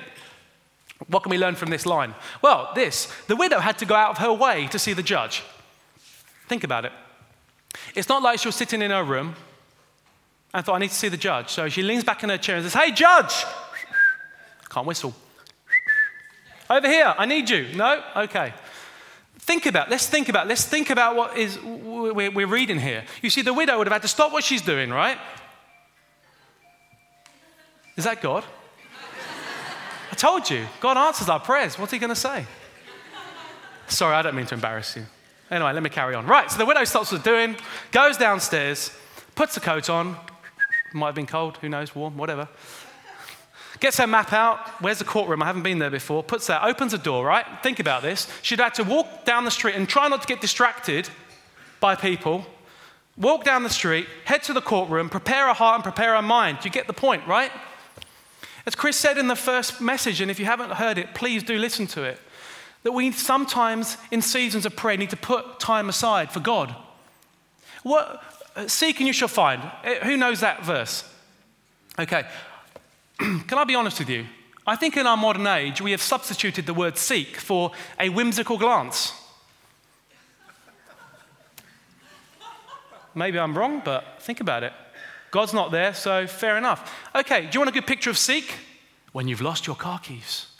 what 1.07 1.21
can 1.21 1.29
we 1.29 1.37
learn 1.37 1.53
from 1.53 1.69
this 1.69 1.85
line? 1.85 2.15
Well, 2.41 2.71
this 2.73 3.13
the 3.27 3.35
widow 3.35 3.59
had 3.59 3.77
to 3.77 3.85
go 3.85 3.93
out 3.93 4.09
of 4.09 4.17
her 4.17 4.33
way 4.33 4.65
to 4.69 4.79
see 4.79 4.93
the 4.93 5.03
judge. 5.03 5.43
Think 6.47 6.63
about 6.63 6.85
it. 6.85 6.91
It's 7.95 8.09
not 8.09 8.21
like 8.21 8.39
she 8.39 8.47
was 8.47 8.55
sitting 8.55 8.81
in 8.81 8.91
her 8.91 9.03
room 9.03 9.35
and 10.53 10.65
thought, 10.65 10.75
I 10.75 10.79
need 10.79 10.89
to 10.89 10.95
see 10.95 11.09
the 11.09 11.17
judge. 11.17 11.49
So 11.49 11.69
she 11.69 11.81
leans 11.81 12.03
back 12.03 12.23
in 12.23 12.29
her 12.29 12.37
chair 12.37 12.55
and 12.55 12.65
says, 12.65 12.73
Hey, 12.73 12.91
judge! 12.91 13.45
Can't 14.69 14.87
whistle. 14.87 15.13
Over 16.69 16.87
here, 16.87 17.13
I 17.17 17.25
need 17.25 17.49
you. 17.49 17.67
No? 17.75 18.03
Okay. 18.15 18.53
Think 19.39 19.67
about, 19.67 19.89
let's 19.91 20.07
think 20.07 20.29
about, 20.29 20.47
let's 20.47 20.65
think 20.65 20.89
about 20.89 21.15
what 21.15 21.37
is 21.37 21.59
we're 21.61 22.47
reading 22.47 22.79
here. 22.79 23.03
You 23.21 23.29
see, 23.29 23.43
the 23.43 23.53
widow 23.53 23.77
would 23.77 23.85
have 23.85 23.93
had 23.93 24.01
to 24.01 24.07
stop 24.07 24.31
what 24.31 24.43
she's 24.43 24.63
doing, 24.63 24.89
right? 24.89 25.19
Is 27.95 28.05
that 28.05 28.21
God? 28.21 28.43
I 30.11 30.15
told 30.15 30.49
you, 30.49 30.65
God 30.79 30.97
answers 30.97 31.29
our 31.29 31.39
prayers. 31.39 31.77
What's 31.77 31.91
he 31.91 31.99
going 31.99 32.09
to 32.09 32.15
say? 32.15 32.45
Sorry, 33.87 34.15
I 34.15 34.21
don't 34.21 34.35
mean 34.35 34.47
to 34.47 34.55
embarrass 34.55 34.95
you. 34.95 35.05
Anyway, 35.51 35.71
let 35.73 35.83
me 35.83 35.89
carry 35.89 36.15
on. 36.15 36.25
Right, 36.25 36.49
so 36.49 36.57
the 36.57 36.65
widow 36.65 36.83
stops 36.83 37.11
what 37.11 37.23
doing, 37.23 37.55
goes 37.91 38.17
downstairs, 38.17 38.91
puts 39.35 39.53
the 39.53 39.61
coat 39.61 39.89
on. 39.89 40.15
Might 40.93 41.07
have 41.07 41.15
been 41.15 41.27
cold, 41.27 41.57
who 41.57 41.69
knows, 41.69 41.93
warm, 41.93 42.17
whatever. 42.17 42.47
Gets 43.79 43.97
her 43.97 44.07
map 44.07 44.31
out. 44.31 44.67
Where's 44.81 44.99
the 44.99 45.05
courtroom? 45.05 45.43
I 45.43 45.47
haven't 45.47 45.63
been 45.63 45.79
there 45.79 45.89
before. 45.89 46.23
Puts 46.23 46.47
that, 46.47 46.63
opens 46.63 46.93
a 46.93 46.97
door, 46.97 47.25
right? 47.25 47.45
Think 47.61 47.79
about 47.79 48.01
this. 48.01 48.27
She'd 48.41 48.59
had 48.59 48.73
to 48.75 48.83
walk 48.83 49.25
down 49.25 49.43
the 49.43 49.51
street 49.51 49.75
and 49.75 49.87
try 49.87 50.07
not 50.07 50.21
to 50.21 50.27
get 50.27 50.39
distracted 50.39 51.09
by 51.81 51.95
people. 51.95 52.45
Walk 53.17 53.43
down 53.43 53.63
the 53.63 53.69
street, 53.69 54.07
head 54.23 54.43
to 54.43 54.53
the 54.53 54.61
courtroom, 54.61 55.09
prepare 55.09 55.47
her 55.47 55.53
heart 55.53 55.75
and 55.75 55.83
prepare 55.83 56.15
her 56.15 56.21
mind. 56.21 56.59
You 56.63 56.71
get 56.71 56.87
the 56.87 56.93
point, 56.93 57.27
right? 57.27 57.51
As 58.65 58.75
Chris 58.75 58.97
said 58.97 59.17
in 59.17 59.27
the 59.27 59.35
first 59.35 59.79
message, 59.79 60.21
and 60.21 60.31
if 60.31 60.39
you 60.39 60.45
haven't 60.45 60.71
heard 60.71 60.97
it, 60.97 61.13
please 61.13 61.43
do 61.43 61.57
listen 61.57 61.85
to 61.87 62.03
it, 62.03 62.19
that 62.85 62.91
we 62.91 63.11
sometimes 63.11 63.97
in 64.11 64.21
seasons 64.21 64.63
of 64.63 64.75
prayer 64.75 64.95
need 64.95 65.09
to 65.09 65.17
put 65.17 65.59
time 65.59 65.89
aside 65.89 66.31
for 66.31 66.39
God. 66.39 66.75
What, 67.81 68.23
seek 68.67 68.99
and 68.99 69.07
you 69.07 69.13
shall 69.13 69.27
find. 69.27 69.59
Eh, 69.83 70.05
who 70.05 70.15
knows 70.15 70.41
that 70.41 70.63
verse? 70.63 71.03
Okay. 71.97 72.25
Can 73.17 73.57
I 73.57 73.63
be 73.63 73.73
honest 73.73 73.97
with 73.97 74.09
you? 74.09 74.27
I 74.67 74.75
think 74.75 74.97
in 74.97 75.07
our 75.07 75.17
modern 75.17 75.47
age, 75.47 75.81
we 75.81 75.89
have 75.91 76.01
substituted 76.01 76.67
the 76.67 76.75
word 76.75 76.95
seek 76.95 77.37
for 77.37 77.71
a 77.99 78.09
whimsical 78.09 78.59
glance. 78.59 79.13
Maybe 83.15 83.39
I'm 83.39 83.57
wrong, 83.57 83.81
but 83.83 84.21
think 84.21 84.41
about 84.41 84.61
it. 84.61 84.73
God's 85.31 85.53
not 85.55 85.71
there, 85.71 85.95
so 85.95 86.27
fair 86.27 86.55
enough. 86.55 86.93
Okay, 87.15 87.47
do 87.47 87.49
you 87.53 87.59
want 87.59 87.69
a 87.69 87.73
good 87.73 87.87
picture 87.87 88.11
of 88.11 88.17
seek? 88.19 88.53
When 89.11 89.27
you've 89.27 89.41
lost 89.41 89.65
your 89.65 89.75
car 89.75 89.97
keys. 89.97 90.54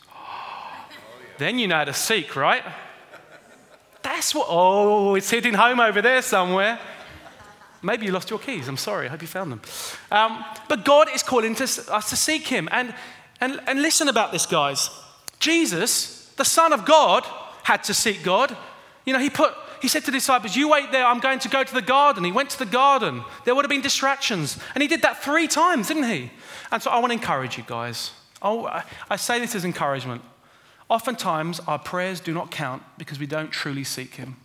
Then 1.38 1.58
you 1.58 1.68
know 1.68 1.76
how 1.76 1.84
to 1.84 1.92
seek, 1.92 2.36
right? 2.36 2.62
That's 4.02 4.34
what, 4.34 4.46
oh, 4.48 5.14
it's 5.14 5.30
hitting 5.30 5.54
home 5.54 5.80
over 5.80 6.00
there 6.00 6.22
somewhere. 6.22 6.78
Maybe 7.82 8.06
you 8.06 8.12
lost 8.12 8.30
your 8.30 8.38
keys. 8.38 8.68
I'm 8.68 8.76
sorry. 8.76 9.06
I 9.06 9.10
hope 9.10 9.22
you 9.22 9.28
found 9.28 9.52
them. 9.52 9.60
Um, 10.10 10.44
but 10.68 10.84
God 10.84 11.08
is 11.14 11.22
calling 11.22 11.54
to, 11.56 11.64
us 11.64 12.10
to 12.10 12.16
seek 12.16 12.46
Him. 12.46 12.68
And, 12.72 12.94
and, 13.40 13.60
and 13.66 13.82
listen 13.82 14.08
about 14.08 14.32
this, 14.32 14.46
guys. 14.46 14.90
Jesus, 15.38 16.32
the 16.36 16.44
Son 16.44 16.72
of 16.72 16.84
God, 16.84 17.24
had 17.64 17.84
to 17.84 17.94
seek 17.94 18.22
God. 18.22 18.56
You 19.04 19.12
know, 19.12 19.18
He 19.18 19.30
put 19.30 19.52
he 19.80 19.88
said 19.88 20.00
to 20.00 20.10
the 20.10 20.16
disciples, 20.16 20.56
You 20.56 20.68
wait 20.68 20.90
there, 20.90 21.06
I'm 21.06 21.20
going 21.20 21.38
to 21.40 21.48
go 21.48 21.62
to 21.62 21.74
the 21.74 21.82
garden. 21.82 22.24
He 22.24 22.32
went 22.32 22.50
to 22.50 22.58
the 22.58 22.66
garden. 22.66 23.22
There 23.44 23.54
would 23.54 23.64
have 23.64 23.70
been 23.70 23.82
distractions. 23.82 24.58
And 24.74 24.82
he 24.82 24.88
did 24.88 25.02
that 25.02 25.22
three 25.22 25.46
times, 25.46 25.88
didn't 25.88 26.10
he? 26.10 26.30
And 26.72 26.82
so 26.82 26.90
I 26.90 26.98
want 26.98 27.10
to 27.10 27.14
encourage 27.14 27.56
you 27.56 27.64
guys. 27.66 28.12
Oh, 28.42 28.66
I 29.08 29.16
say 29.16 29.38
this 29.38 29.54
as 29.54 29.64
encouragement. 29.64 30.22
Oftentimes, 30.88 31.60
our 31.66 31.78
prayers 31.78 32.20
do 32.20 32.32
not 32.32 32.50
count 32.50 32.82
because 32.96 33.18
we 33.18 33.26
don't 33.26 33.50
truly 33.50 33.84
seek 33.84 34.14
Him. 34.14 34.36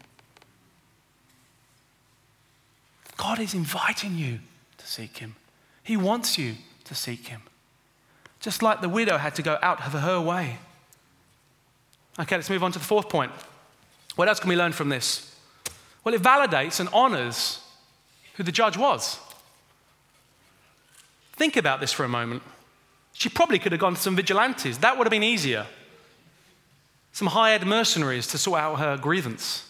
God 3.17 3.39
is 3.39 3.53
inviting 3.53 4.17
you 4.17 4.39
to 4.77 4.87
seek 4.87 5.17
Him, 5.17 5.35
He 5.83 5.95
wants 5.95 6.37
you 6.37 6.55
to 6.85 6.95
seek 6.95 7.27
Him. 7.27 7.41
Just 8.39 8.63
like 8.63 8.81
the 8.81 8.89
widow 8.89 9.17
had 9.17 9.35
to 9.35 9.43
go 9.43 9.59
out 9.61 9.85
of 9.85 9.93
her 9.93 10.19
way. 10.19 10.57
Okay, 12.19 12.35
let's 12.35 12.49
move 12.49 12.63
on 12.63 12.71
to 12.71 12.79
the 12.79 12.85
fourth 12.85 13.07
point. 13.07 13.31
What 14.15 14.27
else 14.27 14.39
can 14.39 14.49
we 14.49 14.55
learn 14.55 14.71
from 14.71 14.89
this? 14.89 15.35
Well, 16.03 16.15
it 16.15 16.21
validates 16.21 16.79
and 16.79 16.89
honors 16.91 17.59
who 18.35 18.43
the 18.43 18.51
judge 18.51 18.77
was. 18.77 19.19
Think 21.33 21.55
about 21.55 21.79
this 21.79 21.93
for 21.93 22.03
a 22.03 22.09
moment. 22.09 22.41
She 23.13 23.29
probably 23.29 23.59
could 23.59 23.71
have 23.71 23.81
gone 23.81 23.93
to 23.93 24.01
some 24.01 24.15
vigilantes. 24.15 24.79
That 24.79 24.97
would 24.97 25.05
have 25.05 25.11
been 25.11 25.23
easier. 25.23 25.67
Some 27.11 27.27
hired 27.27 27.65
mercenaries 27.65 28.27
to 28.27 28.37
sort 28.37 28.59
out 28.59 28.79
her 28.79 28.97
grievance. 28.97 29.67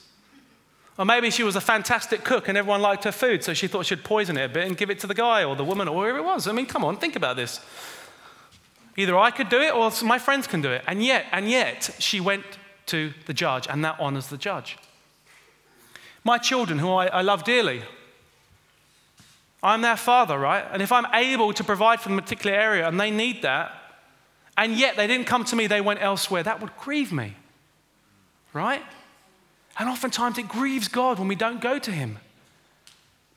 Or 0.97 1.06
maybe 1.06 1.32
she 1.32 1.43
was 1.43 1.56
a 1.56 1.62
fantastic 1.62 2.23
cook 2.23 2.47
and 2.47 2.58
everyone 2.58 2.82
liked 2.82 3.06
her 3.06 3.12
food, 3.12 3.43
so 3.43 3.54
she 3.54 3.67
thought 3.67 3.86
she'd 3.86 4.04
poison 4.04 4.38
it 4.38 4.45
a 4.45 4.49
bit 4.49 4.67
and 4.67 4.77
give 4.77 4.89
it 4.89 4.99
to 4.99 5.08
the 5.08 5.13
guy 5.13 5.43
or 5.43 5.56
the 5.56 5.63
woman 5.63 5.88
or 5.88 6.04
whoever 6.04 6.19
it 6.19 6.23
was. 6.23 6.47
I 6.47 6.51
mean, 6.51 6.65
come 6.65 6.84
on, 6.84 6.97
think 6.97 7.15
about 7.15 7.38
this. 7.38 7.60
Either 8.97 9.17
I 9.17 9.32
could 9.32 9.49
do 9.49 9.60
it 9.60 9.73
or 9.73 9.91
my 10.04 10.19
friends 10.19 10.47
can 10.47 10.62
do 10.62 10.69
it. 10.69 10.84
And 10.86 11.04
yet, 11.04 11.25
and 11.32 11.49
yet, 11.49 11.95
she 11.99 12.19
went 12.19 12.43
to 12.88 13.13
the 13.25 13.34
judge, 13.34 13.67
and 13.69 13.84
that 13.86 13.95
honors 13.99 14.27
the 14.27 14.38
judge. 14.38 14.77
My 16.23 16.38
children, 16.38 16.77
who 16.80 16.91
I, 16.91 17.08
I 17.08 17.21
love 17.21 17.43
dearly, 17.43 17.84
I'm 19.63 19.82
their 19.82 19.97
father, 19.97 20.38
right? 20.38 20.65
And 20.71 20.82
if 20.82 20.91
I'm 20.91 21.06
able 21.13 21.54
to 21.54 21.63
provide 21.63 22.01
for 22.01 22.10
them 22.10 22.17
a 22.17 22.21
particular 22.21 22.56
area 22.56 22.88
and 22.88 22.99
they 22.99 23.12
need 23.12 23.43
that, 23.43 23.71
and 24.57 24.75
yet 24.75 24.95
they 24.95 25.07
didn't 25.07 25.27
come 25.27 25.45
to 25.45 25.55
me, 25.55 25.67
they 25.67 25.81
went 25.81 26.01
elsewhere, 26.01 26.43
that 26.43 26.61
would 26.61 26.75
grieve 26.77 27.11
me, 27.11 27.35
right? 28.53 28.83
And 29.79 29.89
oftentimes 29.89 30.37
it 30.37 30.47
grieves 30.47 30.87
God 30.87 31.19
when 31.19 31.27
we 31.27 31.35
don't 31.35 31.61
go 31.61 31.79
to 31.79 31.91
Him. 31.91 32.19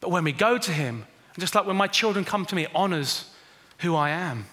But 0.01 0.11
when 0.11 0.25
we 0.25 0.33
go 0.33 0.59
to 0.59 0.73
Him, 0.73 1.07
just 1.39 1.55
like 1.55 1.67
when 1.67 1.77
my 1.77 1.87
children 1.87 2.25
come 2.25 2.45
to 2.47 2.55
me, 2.55 2.65
it 2.65 2.71
honors 2.75 3.31
who 3.79 3.95
I 3.95 4.11
am. 4.11 4.47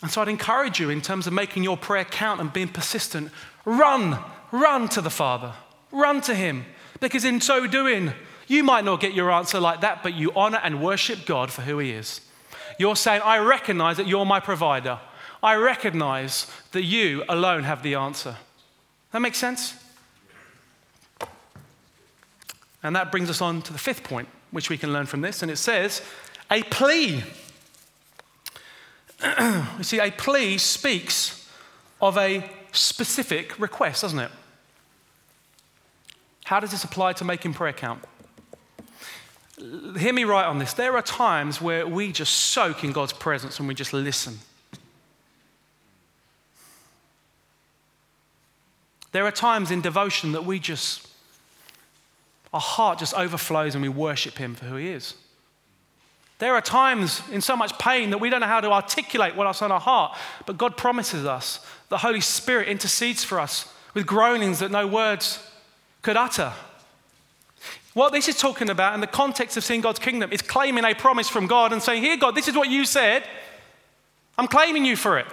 And 0.00 0.10
so 0.10 0.22
I'd 0.22 0.28
encourage 0.28 0.78
you 0.78 0.90
in 0.90 1.02
terms 1.02 1.26
of 1.26 1.32
making 1.32 1.64
your 1.64 1.76
prayer 1.76 2.04
count 2.04 2.40
and 2.40 2.52
being 2.52 2.68
persistent, 2.68 3.32
run, 3.64 4.18
run 4.52 4.88
to 4.90 5.00
the 5.00 5.10
Father, 5.10 5.52
run 5.90 6.20
to 6.22 6.34
Him. 6.34 6.64
Because 7.00 7.24
in 7.24 7.40
so 7.40 7.66
doing, 7.66 8.12
you 8.46 8.62
might 8.62 8.84
not 8.84 9.00
get 9.00 9.12
your 9.12 9.30
answer 9.30 9.60
like 9.60 9.80
that, 9.80 10.02
but 10.02 10.14
you 10.14 10.32
honor 10.34 10.60
and 10.62 10.82
worship 10.82 11.26
God 11.26 11.50
for 11.50 11.62
who 11.62 11.78
He 11.78 11.90
is. 11.90 12.20
You're 12.78 12.96
saying, 12.96 13.22
I 13.24 13.38
recognize 13.38 13.96
that 13.96 14.06
you're 14.06 14.24
my 14.24 14.40
provider. 14.40 14.98
I 15.42 15.54
recognize 15.56 16.46
that 16.72 16.84
you 16.84 17.24
alone 17.28 17.64
have 17.64 17.82
the 17.82 17.96
answer. 17.96 18.36
That 19.12 19.20
makes 19.20 19.38
sense? 19.38 19.74
And 22.82 22.94
that 22.94 23.10
brings 23.10 23.28
us 23.28 23.40
on 23.40 23.62
to 23.62 23.72
the 23.72 23.78
fifth 23.78 24.04
point, 24.04 24.28
which 24.50 24.70
we 24.70 24.78
can 24.78 24.92
learn 24.92 25.06
from 25.06 25.20
this. 25.20 25.42
And 25.42 25.50
it 25.50 25.56
says, 25.56 26.02
a 26.50 26.62
plea. 26.64 27.24
you 29.78 29.84
see, 29.84 29.98
a 29.98 30.10
plea 30.10 30.58
speaks 30.58 31.50
of 32.00 32.16
a 32.16 32.48
specific 32.72 33.58
request, 33.58 34.02
doesn't 34.02 34.18
it? 34.18 34.30
How 36.44 36.60
does 36.60 36.70
this 36.70 36.84
apply 36.84 37.14
to 37.14 37.24
making 37.24 37.54
prayer 37.54 37.72
count? 37.72 38.04
Hear 39.58 40.12
me 40.12 40.24
right 40.24 40.44
on 40.44 40.58
this. 40.58 40.72
There 40.72 40.96
are 40.96 41.02
times 41.02 41.60
where 41.60 41.86
we 41.86 42.12
just 42.12 42.32
soak 42.32 42.84
in 42.84 42.92
God's 42.92 43.12
presence 43.12 43.58
and 43.58 43.66
we 43.66 43.74
just 43.74 43.92
listen. 43.92 44.38
There 49.12 49.24
are 49.24 49.32
times 49.32 49.70
in 49.70 49.80
devotion 49.80 50.32
that 50.32 50.44
we 50.44 50.58
just, 50.58 51.08
our 52.52 52.60
heart 52.60 52.98
just 52.98 53.14
overflows 53.14 53.74
and 53.74 53.82
we 53.82 53.88
worship 53.88 54.36
Him 54.36 54.54
for 54.54 54.66
who 54.66 54.76
He 54.76 54.90
is. 54.90 55.14
There 56.38 56.54
are 56.54 56.60
times 56.60 57.22
in 57.32 57.40
so 57.40 57.56
much 57.56 57.76
pain 57.78 58.10
that 58.10 58.18
we 58.18 58.30
don't 58.30 58.40
know 58.40 58.46
how 58.46 58.60
to 58.60 58.70
articulate 58.70 59.34
what's 59.34 59.60
on 59.60 59.72
our 59.72 59.80
heart, 59.80 60.16
but 60.46 60.56
God 60.56 60.76
promises 60.76 61.24
us 61.24 61.66
the 61.88 61.98
Holy 61.98 62.20
Spirit 62.20 62.68
intercedes 62.68 63.24
for 63.24 63.40
us 63.40 63.72
with 63.94 64.06
groanings 64.06 64.60
that 64.60 64.70
no 64.70 64.86
words 64.86 65.44
could 66.02 66.16
utter. 66.16 66.52
What 67.94 68.12
this 68.12 68.28
is 68.28 68.36
talking 68.36 68.70
about 68.70 68.94
in 68.94 69.00
the 69.00 69.06
context 69.06 69.56
of 69.56 69.64
seeing 69.64 69.80
God's 69.80 69.98
kingdom 69.98 70.32
is 70.32 70.42
claiming 70.42 70.84
a 70.84 70.94
promise 70.94 71.28
from 71.28 71.46
God 71.46 71.72
and 71.72 71.82
saying, 71.82 72.02
Here, 72.02 72.16
God, 72.16 72.34
this 72.34 72.48
is 72.48 72.54
what 72.54 72.68
you 72.68 72.84
said. 72.84 73.24
I'm 74.36 74.46
claiming 74.46 74.84
you 74.84 74.96
for 74.96 75.18
it. 75.18 75.26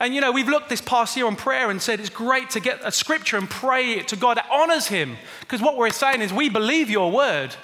And 0.00 0.14
you 0.14 0.20
know, 0.20 0.30
we've 0.30 0.48
looked 0.48 0.68
this 0.68 0.80
past 0.80 1.16
year 1.16 1.26
on 1.26 1.34
prayer 1.34 1.70
and 1.70 1.82
said 1.82 1.98
it's 1.98 2.08
great 2.08 2.50
to 2.50 2.60
get 2.60 2.80
a 2.84 2.92
scripture 2.92 3.36
and 3.36 3.50
pray 3.50 3.94
it 3.94 4.08
to 4.08 4.16
God 4.16 4.36
that 4.36 4.46
honors 4.50 4.86
Him. 4.86 5.16
Because 5.40 5.60
what 5.60 5.76
we're 5.76 5.90
saying 5.90 6.22
is, 6.22 6.32
we 6.32 6.48
believe 6.48 6.88
your 6.88 7.10
word. 7.10 7.54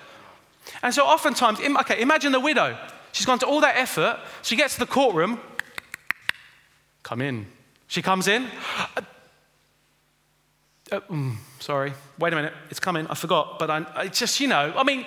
And 0.82 0.92
so 0.92 1.04
oftentimes, 1.04 1.60
okay, 1.60 2.00
imagine 2.00 2.32
the 2.32 2.40
widow. 2.40 2.76
She's 3.12 3.26
gone 3.26 3.38
to 3.40 3.46
all 3.46 3.60
that 3.60 3.76
effort. 3.76 4.18
She 4.42 4.56
gets 4.56 4.74
to 4.74 4.80
the 4.80 4.86
courtroom. 4.86 5.40
Come 7.04 7.20
in. 7.20 7.46
She 7.86 8.02
comes 8.02 8.26
in. 8.26 8.48
Uh, 8.96 9.00
uh, 10.90 11.00
mm, 11.02 11.36
sorry, 11.64 11.94
wait 12.18 12.32
a 12.34 12.36
minute. 12.36 12.52
It's 12.68 12.78
coming. 12.78 13.06
I 13.06 13.14
forgot. 13.14 13.58
But 13.58 13.70
I, 13.70 13.86
I 13.94 14.08
just, 14.08 14.38
you 14.38 14.48
know, 14.48 14.74
I 14.76 14.84
mean, 14.84 15.06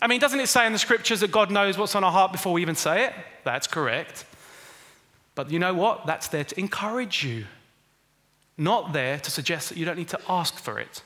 I 0.00 0.06
mean, 0.06 0.18
doesn't 0.18 0.40
it 0.40 0.46
say 0.46 0.66
in 0.66 0.72
the 0.72 0.78
scriptures 0.78 1.20
that 1.20 1.30
God 1.30 1.50
knows 1.50 1.76
what's 1.76 1.94
on 1.94 2.04
our 2.04 2.10
heart 2.10 2.32
before 2.32 2.54
we 2.54 2.62
even 2.62 2.74
say 2.74 3.04
it? 3.04 3.12
That's 3.44 3.66
correct. 3.66 4.24
But 5.34 5.50
you 5.50 5.58
know 5.58 5.74
what? 5.74 6.06
That's 6.06 6.28
there 6.28 6.44
to 6.44 6.58
encourage 6.58 7.22
you, 7.22 7.44
not 8.56 8.94
there 8.94 9.18
to 9.18 9.30
suggest 9.30 9.68
that 9.68 9.76
you 9.76 9.84
don't 9.84 9.98
need 9.98 10.08
to 10.08 10.20
ask 10.26 10.54
for 10.54 10.78
it. 10.78 11.02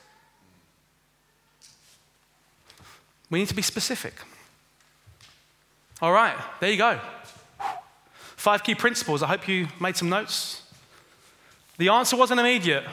We 3.29 3.39
need 3.39 3.49
to 3.49 3.55
be 3.55 3.61
specific. 3.61 4.13
All 6.01 6.13
right, 6.13 6.37
there 6.61 6.71
you 6.71 6.77
go. 6.77 6.99
Five 8.37 8.63
key 8.63 8.75
principles. 8.75 9.23
I 9.23 9.27
hope 9.27 9.47
you 9.47 9.67
made 9.81 9.97
some 9.97 10.07
notes. 10.07 10.61
The 11.77 11.89
answer 11.89 12.15
wasn't 12.15 12.39
immediate. 12.39 12.85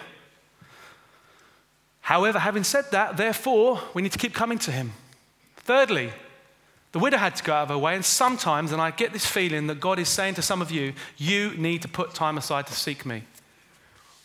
However, 2.12 2.38
having 2.38 2.62
said 2.62 2.90
that, 2.90 3.16
therefore, 3.16 3.80
we 3.94 4.02
need 4.02 4.12
to 4.12 4.18
keep 4.18 4.34
coming 4.34 4.58
to 4.58 4.70
him. 4.70 4.92
Thirdly, 5.56 6.12
the 6.92 6.98
widow 6.98 7.16
had 7.16 7.34
to 7.36 7.42
go 7.42 7.54
out 7.54 7.62
of 7.62 7.68
her 7.70 7.78
way, 7.78 7.94
and 7.94 8.04
sometimes, 8.04 8.70
and 8.70 8.82
I 8.82 8.90
get 8.90 9.14
this 9.14 9.24
feeling 9.24 9.66
that 9.68 9.80
God 9.80 9.98
is 9.98 10.10
saying 10.10 10.34
to 10.34 10.42
some 10.42 10.60
of 10.60 10.70
you, 10.70 10.92
you 11.16 11.54
need 11.56 11.80
to 11.80 11.88
put 11.88 12.12
time 12.12 12.36
aside 12.36 12.66
to 12.66 12.74
seek 12.74 13.06
me. 13.06 13.22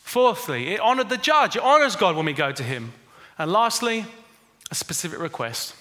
Fourthly, 0.03 0.73
it 0.73 0.81
honored 0.81 1.07
the 1.07 1.15
judge. 1.15 1.55
It 1.55 1.61
honors 1.61 1.95
God 1.95 2.17
when 2.17 2.25
we 2.25 2.33
go 2.33 2.51
to 2.51 2.61
him. 2.61 2.91
And 3.37 3.53
lastly, 3.53 4.05
a 4.69 4.75
specific 4.75 5.19
request. 5.19 5.73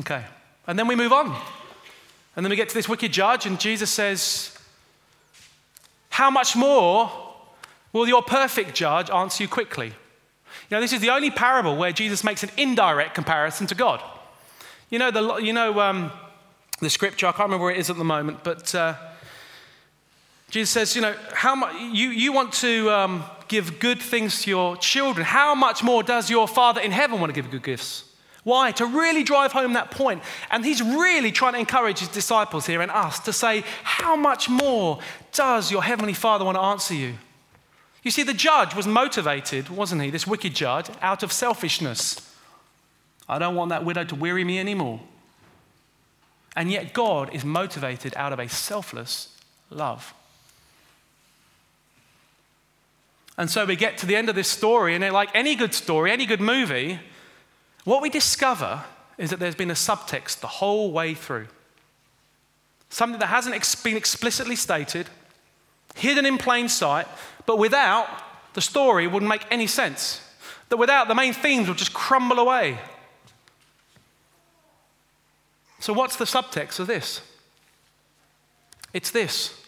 Okay. 0.00 0.22
And 0.66 0.78
then 0.78 0.86
we 0.86 0.96
move 0.96 1.14
on. 1.14 1.34
And 2.36 2.44
then 2.44 2.50
we 2.50 2.56
get 2.56 2.68
to 2.68 2.74
this 2.74 2.90
wicked 2.90 3.10
judge, 3.10 3.46
and 3.46 3.58
Jesus 3.58 3.88
says, 3.88 4.54
How 6.10 6.30
much 6.30 6.56
more 6.56 7.23
will 7.94 8.08
your 8.08 8.22
perfect 8.22 8.74
judge 8.74 9.08
answer 9.08 9.42
you 9.42 9.48
quickly? 9.48 9.86
You 9.86 10.76
know, 10.76 10.80
this 10.80 10.92
is 10.92 11.00
the 11.00 11.10
only 11.10 11.30
parable 11.30 11.76
where 11.76 11.92
Jesus 11.92 12.22
makes 12.22 12.42
an 12.42 12.50
indirect 12.58 13.14
comparison 13.14 13.66
to 13.68 13.74
God. 13.74 14.02
You 14.90 14.98
know, 14.98 15.10
the, 15.10 15.36
you 15.36 15.52
know 15.52 15.80
um, 15.80 16.12
the 16.80 16.90
scripture, 16.90 17.26
I 17.26 17.32
can't 17.32 17.44
remember 17.44 17.64
where 17.64 17.74
it 17.74 17.78
is 17.78 17.90
at 17.90 17.96
the 17.96 18.04
moment, 18.04 18.44
but 18.44 18.74
uh, 18.74 18.94
Jesus 20.50 20.70
says, 20.70 20.94
You 20.94 21.02
know, 21.02 21.14
how 21.32 21.54
much, 21.54 21.74
you, 21.80 22.10
you 22.10 22.32
want 22.32 22.52
to 22.54 22.90
um, 22.90 23.24
give 23.48 23.78
good 23.78 24.00
things 24.00 24.42
to 24.42 24.50
your 24.50 24.76
children. 24.76 25.24
How 25.24 25.54
much 25.54 25.82
more 25.82 26.02
does 26.02 26.30
your 26.30 26.46
Father 26.46 26.80
in 26.80 26.92
heaven 26.92 27.20
want 27.20 27.34
to 27.34 27.40
give 27.40 27.50
good 27.50 27.62
gifts? 27.62 28.04
Why? 28.44 28.72
To 28.72 28.86
really 28.86 29.22
drive 29.22 29.52
home 29.52 29.72
that 29.72 29.90
point. 29.90 30.22
And 30.50 30.64
he's 30.64 30.82
really 30.82 31.32
trying 31.32 31.54
to 31.54 31.58
encourage 31.58 32.00
his 32.00 32.08
disciples 32.08 32.66
here 32.66 32.82
and 32.82 32.90
us 32.90 33.18
to 33.20 33.32
say, 33.32 33.64
How 33.82 34.16
much 34.16 34.48
more 34.48 35.00
does 35.32 35.70
your 35.70 35.82
heavenly 35.82 36.14
Father 36.14 36.44
want 36.44 36.56
to 36.56 36.62
answer 36.62 36.94
you? 36.94 37.14
You 38.04 38.10
see, 38.10 38.22
the 38.22 38.34
judge 38.34 38.74
was 38.74 38.86
motivated, 38.86 39.70
wasn't 39.70 40.02
he, 40.02 40.10
this 40.10 40.26
wicked 40.26 40.54
judge, 40.54 40.90
out 41.00 41.22
of 41.22 41.32
selfishness. 41.32 42.30
I 43.28 43.38
don't 43.38 43.54
want 43.54 43.70
that 43.70 43.84
widow 43.84 44.04
to 44.04 44.14
weary 44.14 44.44
me 44.44 44.60
anymore. 44.60 45.00
And 46.54 46.70
yet, 46.70 46.92
God 46.92 47.34
is 47.34 47.44
motivated 47.44 48.14
out 48.16 48.32
of 48.32 48.38
a 48.38 48.48
selfless 48.48 49.36
love. 49.70 50.12
And 53.36 53.50
so 53.50 53.64
we 53.64 53.74
get 53.74 53.98
to 53.98 54.06
the 54.06 54.14
end 54.14 54.28
of 54.28 54.36
this 54.36 54.48
story, 54.48 54.94
and 54.94 55.12
like 55.12 55.30
any 55.34 55.56
good 55.56 55.74
story, 55.74 56.12
any 56.12 56.26
good 56.26 56.40
movie, 56.40 57.00
what 57.84 58.02
we 58.02 58.10
discover 58.10 58.84
is 59.16 59.30
that 59.30 59.40
there's 59.40 59.54
been 59.54 59.70
a 59.70 59.74
subtext 59.74 60.40
the 60.40 60.46
whole 60.46 60.92
way 60.92 61.14
through. 61.14 61.48
Something 62.90 63.18
that 63.18 63.26
hasn't 63.26 63.82
been 63.82 63.96
explicitly 63.96 64.56
stated, 64.56 65.08
hidden 65.96 66.26
in 66.26 66.38
plain 66.38 66.68
sight, 66.68 67.08
but 67.46 67.58
without 67.58 68.08
the 68.54 68.60
story 68.60 69.06
wouldn't 69.06 69.28
make 69.28 69.46
any 69.50 69.66
sense. 69.66 70.20
That 70.68 70.76
without 70.76 71.08
the 71.08 71.14
main 71.14 71.34
themes 71.34 71.68
would 71.68 71.76
just 71.76 71.92
crumble 71.92 72.38
away. 72.38 72.78
So, 75.78 75.92
what's 75.92 76.16
the 76.16 76.24
subtext 76.24 76.80
of 76.80 76.86
this? 76.86 77.20
It's 78.92 79.10
this 79.10 79.60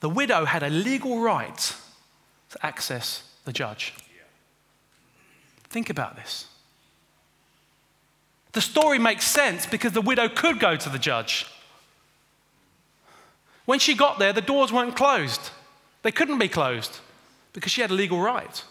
the 0.00 0.10
widow 0.10 0.44
had 0.44 0.62
a 0.62 0.68
legal 0.68 1.20
right 1.20 1.74
to 2.50 2.66
access 2.66 3.22
the 3.44 3.52
judge. 3.52 3.94
Think 5.70 5.88
about 5.88 6.16
this. 6.16 6.48
The 8.52 8.60
story 8.60 8.98
makes 8.98 9.24
sense 9.24 9.64
because 9.64 9.92
the 9.92 10.02
widow 10.02 10.28
could 10.28 10.60
go 10.60 10.76
to 10.76 10.88
the 10.90 10.98
judge. 10.98 11.46
When 13.64 13.78
she 13.78 13.94
got 13.94 14.18
there, 14.18 14.32
the 14.32 14.42
doors 14.42 14.72
weren't 14.72 14.96
closed. 14.96 15.50
They 16.02 16.12
couldn't 16.12 16.38
be 16.38 16.48
closed 16.48 16.98
because 17.52 17.72
she 17.72 17.80
had 17.80 17.90
a 17.90 17.94
legal 17.94 18.20
right. 18.20 18.64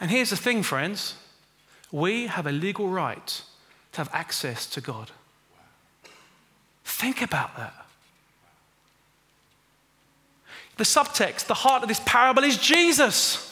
And 0.00 0.10
here's 0.10 0.30
the 0.30 0.36
thing, 0.36 0.62
friends 0.62 1.14
we 1.92 2.28
have 2.28 2.46
a 2.46 2.52
legal 2.52 2.88
right 2.88 3.42
to 3.92 3.98
have 3.98 4.10
access 4.12 4.66
to 4.66 4.80
God. 4.80 5.10
Think 6.84 7.20
about 7.20 7.56
that. 7.56 7.74
The 10.76 10.84
subtext, 10.84 11.46
the 11.46 11.54
heart 11.54 11.82
of 11.82 11.88
this 11.88 12.00
parable 12.06 12.44
is 12.44 12.56
Jesus. 12.56 13.46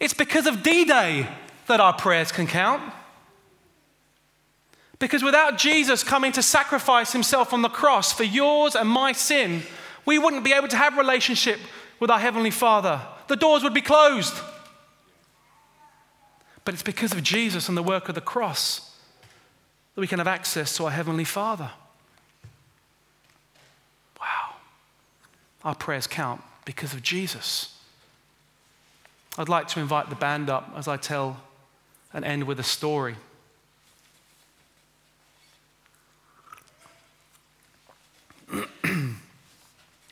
It's 0.00 0.14
because 0.14 0.46
of 0.46 0.62
D 0.62 0.84
Day 0.84 1.26
that 1.66 1.80
our 1.80 1.94
prayers 1.94 2.30
can 2.30 2.46
count. 2.46 2.92
Because 4.98 5.22
without 5.22 5.58
Jesus 5.58 6.04
coming 6.04 6.32
to 6.32 6.42
sacrifice 6.42 7.12
himself 7.12 7.52
on 7.52 7.62
the 7.62 7.68
cross 7.68 8.12
for 8.12 8.24
yours 8.24 8.74
and 8.74 8.88
my 8.88 9.12
sin, 9.12 9.62
we 10.06 10.18
wouldn't 10.18 10.44
be 10.44 10.52
able 10.52 10.68
to 10.68 10.76
have 10.76 10.96
relationship 10.96 11.58
with 12.00 12.10
our 12.10 12.18
heavenly 12.18 12.50
Father. 12.50 13.00
The 13.26 13.36
doors 13.36 13.62
would 13.62 13.74
be 13.74 13.82
closed. 13.82 14.34
But 16.64 16.74
it's 16.74 16.82
because 16.82 17.12
of 17.12 17.22
Jesus 17.22 17.68
and 17.68 17.76
the 17.76 17.82
work 17.82 18.08
of 18.08 18.14
the 18.14 18.20
cross 18.20 18.96
that 19.94 20.00
we 20.00 20.06
can 20.06 20.18
have 20.18 20.28
access 20.28 20.76
to 20.76 20.84
our 20.84 20.90
heavenly 20.90 21.24
Father. 21.24 21.70
Wow. 24.20 24.54
Our 25.64 25.74
prayers 25.74 26.06
count 26.06 26.42
because 26.64 26.92
of 26.92 27.02
Jesus. 27.02 27.76
I'd 29.38 29.48
like 29.48 29.68
to 29.68 29.80
invite 29.80 30.08
the 30.08 30.16
band 30.16 30.48
up 30.48 30.72
as 30.76 30.88
I 30.88 30.96
tell 30.96 31.40
and 32.12 32.24
end 32.24 32.44
with 32.44 32.58
a 32.58 32.64
story. 32.64 33.16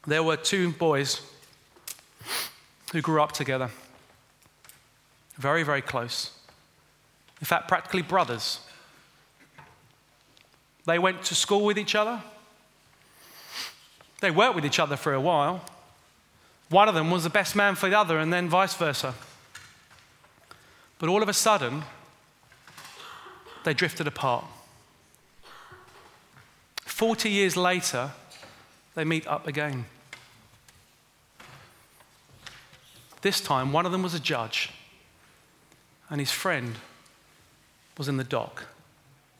There 0.06 0.22
were 0.22 0.36
two 0.36 0.72
boys 0.72 1.20
who 2.92 3.00
grew 3.00 3.22
up 3.22 3.32
together, 3.32 3.70
very, 5.36 5.62
very 5.62 5.82
close. 5.82 6.30
In 7.40 7.46
fact, 7.46 7.68
practically 7.68 8.02
brothers. 8.02 8.60
They 10.86 10.98
went 10.98 11.22
to 11.24 11.34
school 11.34 11.64
with 11.64 11.78
each 11.78 11.94
other. 11.94 12.22
They 14.20 14.30
worked 14.30 14.54
with 14.54 14.64
each 14.64 14.78
other 14.78 14.96
for 14.96 15.12
a 15.12 15.20
while. 15.20 15.64
One 16.68 16.88
of 16.88 16.94
them 16.94 17.10
was 17.10 17.24
the 17.24 17.30
best 17.30 17.56
man 17.56 17.74
for 17.74 17.88
the 17.88 17.98
other, 17.98 18.18
and 18.18 18.32
then 18.32 18.48
vice 18.48 18.74
versa. 18.74 19.14
But 20.98 21.08
all 21.08 21.22
of 21.22 21.28
a 21.28 21.34
sudden, 21.34 21.82
they 23.64 23.74
drifted 23.74 24.06
apart. 24.06 24.44
40 26.82 27.28
years 27.28 27.56
later, 27.56 28.12
they 28.94 29.04
meet 29.04 29.26
up 29.26 29.46
again. 29.46 29.86
This 33.24 33.40
time, 33.40 33.72
one 33.72 33.86
of 33.86 33.92
them 33.92 34.02
was 34.02 34.12
a 34.12 34.20
judge, 34.20 34.68
and 36.10 36.20
his 36.20 36.30
friend 36.30 36.76
was 37.96 38.06
in 38.06 38.18
the 38.18 38.22
dock, 38.22 38.66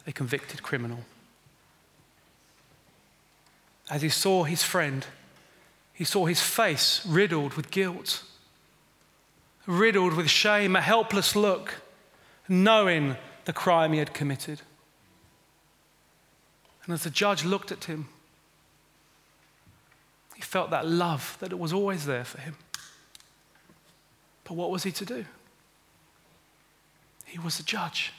a 0.07 0.13
convicted 0.13 0.63
criminal. 0.63 1.01
As 3.91 4.01
he 4.01 4.09
saw 4.09 4.45
his 4.45 4.63
friend, 4.63 5.05
he 5.93 6.03
saw 6.03 6.25
his 6.25 6.41
face 6.41 7.05
riddled 7.05 7.55
with 7.55 7.71
guilt, 7.71 8.25
riddled 9.67 10.15
with 10.15 10.31
shame, 10.31 10.75
a 10.77 10.81
helpless 10.81 11.37
look, 11.37 11.83
knowing 12.49 13.17
the 13.45 13.53
crime 13.53 13.93
he 13.93 13.99
had 13.99 14.15
committed. 14.15 14.63
And 16.87 16.95
as 16.95 17.03
the 17.03 17.11
judge 17.11 17.45
looked 17.45 17.71
at 17.71 17.85
him, 17.85 18.09
he 20.35 20.41
felt 20.41 20.71
that 20.71 20.87
love 20.87 21.37
that 21.41 21.53
was 21.59 21.75
always 21.75 22.07
there 22.07 22.25
for 22.25 22.41
him. 22.41 22.57
But 24.45 24.55
what 24.55 24.71
was 24.71 24.83
he 24.83 24.93
to 24.93 25.05
do? 25.05 25.25
He 27.25 27.39
was 27.39 27.57
the 27.57 27.63
judge. 27.63 28.13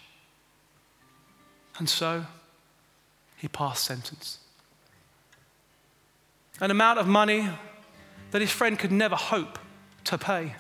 And 1.78 1.88
so 1.88 2.26
he 3.38 3.48
passed 3.48 3.84
sentence. 3.84 4.40
An 6.60 6.72
amount 6.72 7.00
of 7.00 7.08
money 7.08 7.50
that 8.32 8.42
his 8.42 8.52
friend 8.52 8.78
could 8.80 8.92
never 8.92 9.16
hope 9.16 9.60
to 10.06 10.18
pay. 10.18 10.56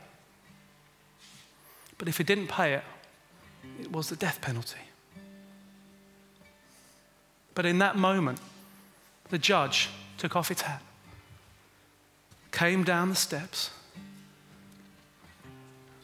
But 1.97 2.07
if 2.07 2.17
he 2.17 2.23
didn't 2.23 2.47
pay 2.47 2.73
it, 2.73 2.83
it 3.79 3.91
was 3.91 4.09
the 4.09 4.15
death 4.15 4.41
penalty. 4.41 4.79
But 7.53 7.65
in 7.65 7.79
that 7.79 7.95
moment, 7.95 8.39
the 9.29 9.37
judge 9.37 9.89
took 10.17 10.35
off 10.35 10.49
his 10.49 10.61
hat, 10.61 10.81
came 12.51 12.83
down 12.83 13.09
the 13.09 13.15
steps, 13.15 13.71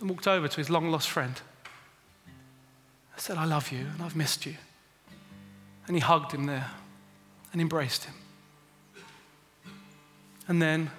and 0.01 0.09
walked 0.09 0.27
over 0.27 0.47
to 0.47 0.57
his 0.57 0.69
long 0.69 0.89
lost 0.89 1.09
friend. 1.09 1.39
I 3.15 3.19
said, 3.19 3.37
I 3.37 3.45
love 3.45 3.71
you 3.71 3.79
and 3.79 4.01
I've 4.01 4.15
missed 4.15 4.45
you. 4.45 4.55
And 5.87 5.95
he 5.95 6.01
hugged 6.01 6.31
him 6.31 6.45
there 6.45 6.71
and 7.51 7.61
embraced 7.61 8.05
him. 8.05 8.15
And 10.47 10.61
then 10.61 10.89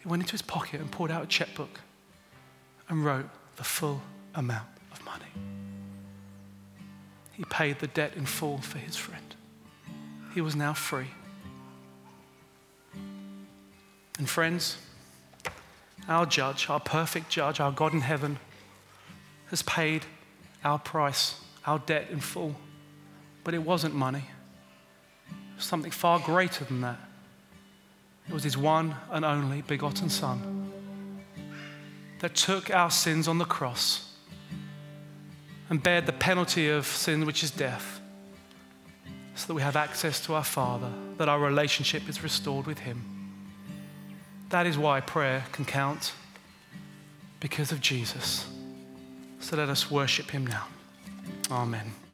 he 0.00 0.08
went 0.08 0.22
into 0.22 0.32
his 0.32 0.42
pocket 0.42 0.80
and 0.80 0.90
pulled 0.90 1.10
out 1.10 1.22
a 1.22 1.26
checkbook 1.26 1.80
and 2.88 3.04
wrote 3.04 3.28
the 3.56 3.64
full 3.64 4.02
amount 4.34 4.68
of 4.90 5.04
money. 5.04 5.26
He 7.32 7.44
paid 7.44 7.78
the 7.78 7.86
debt 7.88 8.14
in 8.16 8.26
full 8.26 8.58
for 8.58 8.78
his 8.78 8.96
friend. 8.96 9.34
He 10.34 10.40
was 10.40 10.56
now 10.56 10.72
free. 10.72 11.08
And 14.18 14.28
friends, 14.28 14.76
our 16.08 16.26
judge, 16.26 16.68
our 16.70 16.80
perfect 16.80 17.28
judge, 17.28 17.60
our 17.60 17.70
God 17.70 17.92
in 17.92 18.00
heaven, 18.00 18.38
has 19.50 19.62
paid 19.62 20.04
our 20.64 20.78
price, 20.78 21.40
our 21.66 21.78
debt 21.78 22.08
in 22.10 22.20
full. 22.20 22.56
But 23.44 23.54
it 23.54 23.62
wasn't 23.62 23.94
money, 23.94 24.24
it 25.28 25.56
was 25.56 25.64
something 25.64 25.90
far 25.90 26.18
greater 26.18 26.64
than 26.64 26.80
that. 26.80 26.98
It 28.28 28.34
was 28.34 28.44
his 28.44 28.58
one 28.58 28.94
and 29.10 29.24
only 29.24 29.62
begotten 29.62 30.10
Son 30.10 30.70
that 32.18 32.34
took 32.34 32.70
our 32.70 32.90
sins 32.90 33.28
on 33.28 33.38
the 33.38 33.44
cross 33.44 34.12
and 35.70 35.82
bared 35.82 36.06
the 36.06 36.12
penalty 36.12 36.68
of 36.68 36.86
sin, 36.86 37.24
which 37.26 37.42
is 37.42 37.50
death, 37.50 38.00
so 39.34 39.46
that 39.46 39.54
we 39.54 39.62
have 39.62 39.76
access 39.76 40.20
to 40.26 40.34
our 40.34 40.44
Father, 40.44 40.90
that 41.16 41.28
our 41.28 41.38
relationship 41.38 42.08
is 42.08 42.22
restored 42.22 42.66
with 42.66 42.80
Him. 42.80 43.17
That 44.50 44.66
is 44.66 44.78
why 44.78 45.00
prayer 45.00 45.44
can 45.52 45.64
count 45.64 46.12
because 47.40 47.70
of 47.70 47.80
Jesus. 47.80 48.46
So 49.40 49.56
let 49.56 49.68
us 49.68 49.90
worship 49.90 50.30
Him 50.30 50.46
now. 50.46 50.66
Amen. 51.50 51.92